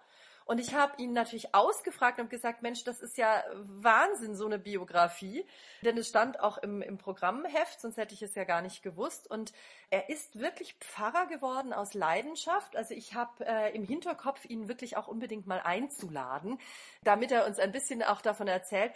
und 0.50 0.58
ich 0.58 0.74
habe 0.74 1.00
ihn 1.00 1.14
natürlich 1.14 1.54
ausgefragt 1.54 2.20
und 2.20 2.32
gesagt, 2.32 2.64
Mensch, 2.64 2.84
das 2.84 3.02
ist 3.02 3.20
ja 3.20 3.44
Wahnsinn, 3.54 4.34
so 4.34 4.48
eine 4.48 4.58
Biografie. 4.58 5.46
Denn 5.84 5.96
es 5.96 6.10
stand 6.10 6.40
auch 6.40 6.58
im, 6.58 6.82
im 6.82 6.98
Programmheft, 6.98 7.80
sonst 7.80 7.98
hätte 7.98 8.16
ich 8.16 8.24
es 8.24 8.34
ja 8.34 8.46
gar 8.46 8.64
nicht 8.64 8.82
gewusst. 8.82 9.30
Und 9.30 9.54
er 9.92 10.10
ist 10.10 10.40
wirklich 10.40 10.74
Pfarrer 10.80 11.28
geworden 11.28 11.72
aus 11.72 11.94
Leidenschaft. 11.94 12.76
Also 12.76 12.96
ich 12.96 13.14
habe 13.14 13.46
äh, 13.46 13.76
im 13.76 13.84
Hinterkopf, 13.84 14.44
ihn 14.46 14.68
wirklich 14.68 14.98
auch 14.98 15.08
unbedingt 15.08 15.46
mal 15.46 15.62
einzuladen, 15.64 16.58
damit 17.04 17.32
er 17.32 17.46
uns 17.46 17.60
ein 17.60 17.72
bisschen 17.72 18.02
auch 18.02 18.22
davon 18.22 18.48
erzählt. 18.48 18.92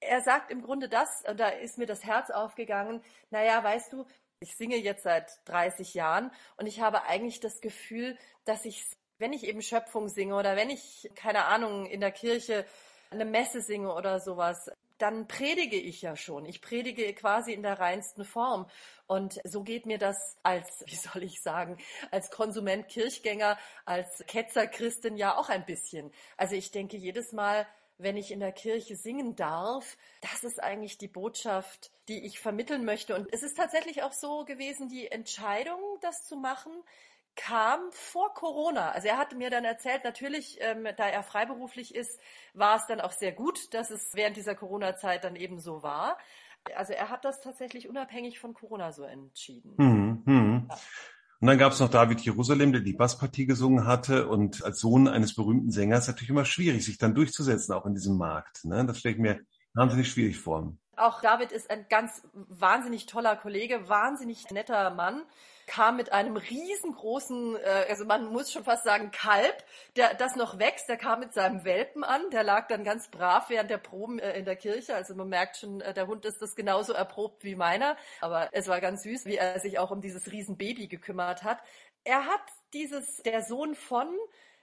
Er 0.00 0.20
sagt 0.20 0.50
im 0.50 0.60
Grunde 0.60 0.90
das, 0.90 1.24
und 1.26 1.40
da 1.40 1.48
ist 1.48 1.78
mir 1.78 1.86
das 1.86 2.04
Herz 2.04 2.28
aufgegangen, 2.28 3.02
naja, 3.30 3.64
weißt 3.64 3.94
du, 3.94 4.04
ich 4.40 4.54
singe 4.56 4.76
jetzt 4.76 5.04
seit 5.04 5.40
30 5.46 5.94
Jahren 5.94 6.30
und 6.58 6.66
ich 6.66 6.82
habe 6.82 7.04
eigentlich 7.04 7.40
das 7.40 7.62
Gefühl, 7.62 8.18
dass 8.44 8.66
ich 8.66 8.84
wenn 9.18 9.32
ich 9.32 9.44
eben 9.44 9.62
Schöpfung 9.62 10.08
singe 10.08 10.34
oder 10.34 10.56
wenn 10.56 10.70
ich, 10.70 11.10
keine 11.14 11.44
Ahnung, 11.46 11.86
in 11.86 12.00
der 12.00 12.12
Kirche 12.12 12.64
eine 13.10 13.24
Messe 13.24 13.60
singe 13.60 13.92
oder 13.94 14.20
sowas, 14.20 14.70
dann 14.98 15.28
predige 15.28 15.76
ich 15.76 16.02
ja 16.02 16.16
schon. 16.16 16.44
Ich 16.44 16.60
predige 16.60 17.12
quasi 17.14 17.52
in 17.52 17.62
der 17.62 17.78
reinsten 17.78 18.24
Form. 18.24 18.66
Und 19.06 19.40
so 19.44 19.62
geht 19.62 19.86
mir 19.86 19.98
das 19.98 20.36
als, 20.42 20.82
wie 20.86 20.96
soll 20.96 21.22
ich 21.22 21.40
sagen, 21.40 21.78
als 22.10 22.30
Konsument 22.30 22.88
Kirchgänger, 22.88 23.58
als 23.84 24.24
Ketzer 24.26 24.66
Christin 24.66 25.16
ja 25.16 25.36
auch 25.36 25.48
ein 25.48 25.64
bisschen. 25.64 26.12
Also 26.36 26.54
ich 26.54 26.70
denke 26.70 26.96
jedes 26.96 27.32
Mal, 27.32 27.66
wenn 27.98 28.16
ich 28.16 28.30
in 28.30 28.38
der 28.38 28.52
Kirche 28.52 28.94
singen 28.94 29.34
darf, 29.34 29.96
das 30.20 30.44
ist 30.44 30.62
eigentlich 30.62 30.98
die 30.98 31.08
Botschaft, 31.08 31.90
die 32.06 32.24
ich 32.24 32.38
vermitteln 32.38 32.84
möchte. 32.84 33.14
Und 33.16 33.26
es 33.32 33.42
ist 33.42 33.56
tatsächlich 33.56 34.04
auch 34.04 34.12
so 34.12 34.44
gewesen, 34.44 34.88
die 34.88 35.10
Entscheidung, 35.10 35.80
das 36.00 36.24
zu 36.24 36.36
machen, 36.36 36.72
kam 37.38 37.80
vor 37.92 38.34
Corona. 38.34 38.90
Also 38.90 39.08
er 39.08 39.16
hatte 39.16 39.36
mir 39.36 39.48
dann 39.48 39.64
erzählt, 39.64 40.04
natürlich, 40.04 40.58
ähm, 40.60 40.86
da 40.96 41.06
er 41.06 41.22
freiberuflich 41.22 41.94
ist, 41.94 42.20
war 42.52 42.76
es 42.76 42.86
dann 42.86 43.00
auch 43.00 43.12
sehr 43.12 43.32
gut, 43.32 43.72
dass 43.74 43.90
es 43.90 44.10
während 44.14 44.36
dieser 44.36 44.54
Corona-Zeit 44.54 45.24
dann 45.24 45.36
eben 45.36 45.58
so 45.58 45.82
war. 45.82 46.18
Also 46.76 46.92
er 46.92 47.08
hat 47.08 47.24
das 47.24 47.40
tatsächlich 47.40 47.88
unabhängig 47.88 48.40
von 48.40 48.54
Corona 48.54 48.92
so 48.92 49.04
entschieden. 49.04 49.74
Hm, 49.78 50.22
hm. 50.26 50.66
Ja. 50.68 50.76
Und 51.40 51.46
dann 51.46 51.58
gab 51.58 51.72
es 51.72 51.78
noch 51.78 51.88
David 51.88 52.20
Jerusalem, 52.20 52.72
der 52.72 52.80
die 52.80 52.94
Basspartie 52.94 53.46
gesungen 53.46 53.86
hatte. 53.86 54.28
Und 54.28 54.64
als 54.64 54.80
Sohn 54.80 55.06
eines 55.06 55.36
berühmten 55.36 55.70
Sängers 55.70 56.08
natürlich 56.08 56.30
immer 56.30 56.44
schwierig, 56.44 56.84
sich 56.84 56.98
dann 56.98 57.14
durchzusetzen, 57.14 57.72
auch 57.72 57.86
in 57.86 57.94
diesem 57.94 58.16
Markt. 58.16 58.64
Ne? 58.64 58.84
Das 58.84 58.98
stelle 58.98 59.14
ich 59.14 59.20
mir 59.20 59.40
wahnsinnig 59.74 60.08
schwierig 60.08 60.36
vor. 60.36 60.72
Auch 60.98 61.20
David 61.20 61.52
ist 61.52 61.70
ein 61.70 61.86
ganz 61.88 62.22
wahnsinnig 62.32 63.06
toller 63.06 63.36
Kollege, 63.36 63.88
wahnsinnig 63.88 64.50
netter 64.50 64.90
Mann 64.90 65.22
kam 65.68 65.96
mit 65.96 66.12
einem 66.12 66.36
riesengroßen, 66.36 67.56
äh, 67.56 67.86
also 67.88 68.04
man 68.04 68.32
muss 68.32 68.50
schon 68.50 68.64
fast 68.64 68.84
sagen 68.84 69.10
Kalb, 69.12 69.62
der 69.96 70.14
das 70.14 70.34
noch 70.34 70.58
wächst. 70.58 70.88
Der 70.88 70.96
kam 70.96 71.20
mit 71.20 71.34
seinem 71.34 71.64
Welpen 71.64 72.02
an, 72.02 72.22
der 72.30 72.42
lag 72.42 72.66
dann 72.66 72.82
ganz 72.82 73.08
brav 73.08 73.50
während 73.50 73.70
der 73.70 73.78
Proben 73.78 74.18
äh, 74.18 74.36
in 74.36 74.44
der 74.44 74.56
Kirche. 74.56 74.94
Also 74.94 75.14
man 75.14 75.28
merkt 75.28 75.58
schon, 75.58 75.80
äh, 75.82 75.94
der 75.94 76.06
Hund 76.08 76.24
ist 76.24 76.42
das 76.42 76.56
genauso 76.56 76.94
erprobt 76.94 77.44
wie 77.44 77.54
meiner. 77.54 77.96
Aber 78.20 78.48
es 78.52 78.66
war 78.66 78.80
ganz 78.80 79.02
süß, 79.02 79.26
wie 79.26 79.36
er 79.36 79.60
sich 79.60 79.78
auch 79.78 79.90
um 79.90 80.00
dieses 80.00 80.32
Riesenbaby 80.32 80.88
gekümmert 80.88 81.44
hat. 81.44 81.58
Er 82.02 82.24
hat 82.24 82.40
dieses, 82.72 83.18
der 83.18 83.42
Sohn 83.42 83.74
von 83.74 84.08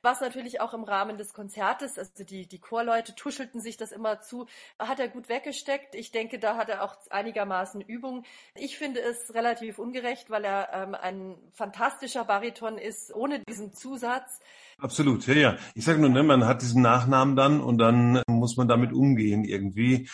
was 0.05 0.21
natürlich 0.21 0.61
auch 0.61 0.73
im 0.73 0.85
Rahmen 0.85 1.17
des 1.17 1.33
Konzertes, 1.33 1.97
also 1.97 2.23
die, 2.23 2.47
die 2.47 2.59
Chorleute 2.59 3.13
tuschelten 3.15 3.59
sich 3.59 3.75
das 3.75 3.91
immer 3.91 4.21
zu, 4.21 4.45
hat 4.79 4.99
er 5.01 5.09
gut 5.09 5.27
weggesteckt. 5.27 5.95
Ich 5.95 6.11
denke, 6.11 6.39
da 6.39 6.55
hat 6.55 6.69
er 6.69 6.83
auch 6.83 6.95
einigermaßen 7.09 7.81
Übung. 7.81 8.23
Ich 8.55 8.77
finde 8.77 9.01
es 9.01 9.33
relativ 9.33 9.79
ungerecht, 9.79 10.29
weil 10.29 10.45
er 10.45 10.69
ähm, 10.71 10.95
ein 10.95 11.35
fantastischer 11.51 12.23
Bariton 12.23 12.77
ist, 12.77 13.13
ohne 13.13 13.39
diesen 13.39 13.73
Zusatz. 13.73 14.39
Absolut, 14.77 15.27
ja, 15.27 15.33
ja. 15.33 15.57
Ich 15.73 15.83
sage 15.83 15.99
nur, 15.99 16.09
ne, 16.09 16.23
man 16.23 16.45
hat 16.45 16.61
diesen 16.61 16.81
Nachnamen 16.81 17.35
dann 17.35 17.59
und 17.59 17.79
dann 17.79 18.21
muss 18.27 18.55
man 18.55 18.67
damit 18.67 18.93
umgehen 18.93 19.43
irgendwie. 19.43 20.07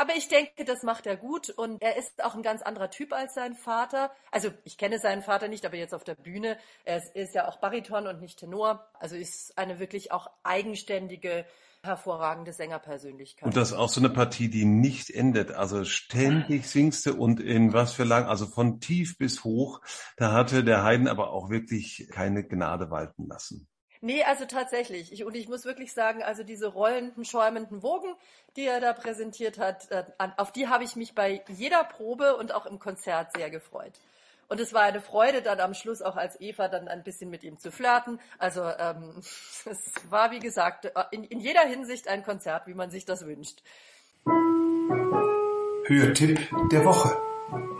Aber 0.00 0.16
ich 0.16 0.28
denke, 0.28 0.64
das 0.64 0.82
macht 0.82 1.04
er 1.04 1.18
gut 1.18 1.50
und 1.50 1.82
er 1.82 1.98
ist 1.98 2.24
auch 2.24 2.34
ein 2.34 2.40
ganz 2.40 2.62
anderer 2.62 2.90
Typ 2.90 3.12
als 3.12 3.34
sein 3.34 3.54
Vater. 3.54 4.10
Also 4.30 4.48
ich 4.64 4.78
kenne 4.78 4.98
seinen 4.98 5.20
Vater 5.20 5.46
nicht, 5.46 5.66
aber 5.66 5.76
jetzt 5.76 5.92
auf 5.92 6.04
der 6.04 6.14
Bühne. 6.14 6.56
Er 6.86 7.02
ist, 7.14 7.34
ja 7.34 7.46
auch 7.46 7.58
Bariton 7.58 8.06
und 8.06 8.18
nicht 8.18 8.38
Tenor. 8.38 8.88
Also 8.98 9.14
ist 9.14 9.58
eine 9.58 9.78
wirklich 9.78 10.10
auch 10.10 10.30
eigenständige 10.42 11.44
hervorragende 11.82 12.54
Sängerpersönlichkeit. 12.54 13.44
Und 13.44 13.58
das 13.58 13.72
ist 13.72 13.76
auch 13.76 13.90
so 13.90 14.00
eine 14.00 14.08
Partie, 14.08 14.48
die 14.48 14.64
nicht 14.64 15.10
endet. 15.10 15.52
Also 15.52 15.84
ständig 15.84 16.66
singst 16.66 17.04
du 17.04 17.14
und 17.14 17.38
in 17.38 17.74
was 17.74 17.92
für 17.92 18.04
lang, 18.04 18.24
also 18.24 18.46
von 18.46 18.80
tief 18.80 19.18
bis 19.18 19.44
hoch. 19.44 19.82
Da 20.16 20.32
hatte 20.32 20.64
der 20.64 20.82
Haydn 20.82 21.08
aber 21.08 21.30
auch 21.30 21.50
wirklich 21.50 22.08
keine 22.10 22.42
Gnade 22.42 22.90
walten 22.90 23.26
lassen. 23.26 23.68
Nee, 24.02 24.24
also 24.24 24.46
tatsächlich. 24.46 25.12
Ich, 25.12 25.24
und 25.24 25.34
ich 25.34 25.48
muss 25.48 25.64
wirklich 25.64 25.92
sagen, 25.92 26.22
also 26.22 26.42
diese 26.42 26.68
rollenden, 26.68 27.24
schäumenden 27.24 27.82
Wogen, 27.82 28.14
die 28.56 28.64
er 28.64 28.80
da 28.80 28.94
präsentiert 28.94 29.58
hat, 29.58 29.90
äh, 29.90 30.04
auf 30.36 30.52
die 30.52 30.68
habe 30.68 30.84
ich 30.84 30.96
mich 30.96 31.14
bei 31.14 31.42
jeder 31.48 31.84
Probe 31.84 32.36
und 32.36 32.52
auch 32.54 32.64
im 32.64 32.78
Konzert 32.78 33.32
sehr 33.36 33.50
gefreut. 33.50 33.92
Und 34.48 34.58
es 34.58 34.72
war 34.72 34.82
eine 34.82 35.00
Freude, 35.00 35.42
dann 35.42 35.60
am 35.60 35.74
Schluss 35.74 36.02
auch 36.02 36.16
als 36.16 36.40
Eva 36.40 36.66
dann 36.66 36.88
ein 36.88 37.04
bisschen 37.04 37.30
mit 37.30 37.44
ihm 37.44 37.58
zu 37.58 37.70
flirten. 37.70 38.18
Also 38.38 38.64
ähm, 38.64 39.14
es 39.64 39.92
war, 40.08 40.30
wie 40.32 40.40
gesagt, 40.40 40.86
äh, 40.86 40.90
in, 41.10 41.24
in 41.24 41.38
jeder 41.38 41.62
Hinsicht 41.62 42.08
ein 42.08 42.24
Konzert, 42.24 42.66
wie 42.66 42.74
man 42.74 42.90
sich 42.90 43.04
das 43.04 43.26
wünscht. 43.26 43.62
Hörtipp 45.86 46.40
der 46.72 46.84
Woche. 46.84 47.79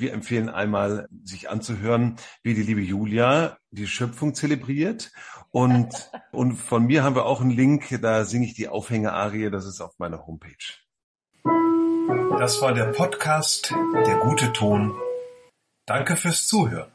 Wir 0.00 0.12
empfehlen 0.12 0.48
einmal, 0.48 1.08
sich 1.24 1.50
anzuhören, 1.50 2.16
wie 2.42 2.54
die 2.54 2.62
liebe 2.62 2.80
Julia 2.80 3.58
die 3.70 3.86
Schöpfung 3.86 4.34
zelebriert. 4.34 5.12
Und, 5.50 6.10
und 6.32 6.54
von 6.54 6.86
mir 6.86 7.02
haben 7.04 7.14
wir 7.14 7.26
auch 7.26 7.40
einen 7.40 7.50
Link, 7.50 7.98
da 8.02 8.24
singe 8.24 8.46
ich 8.46 8.54
die 8.54 8.68
Aufhängerarie, 8.68 9.50
das 9.50 9.66
ist 9.66 9.80
auf 9.80 9.98
meiner 9.98 10.26
Homepage. 10.26 10.56
Das 12.38 12.62
war 12.62 12.72
der 12.72 12.86
Podcast 12.86 13.74
Der 14.06 14.16
gute 14.18 14.52
Ton. 14.52 14.94
Danke 15.86 16.16
fürs 16.16 16.46
Zuhören. 16.46 16.90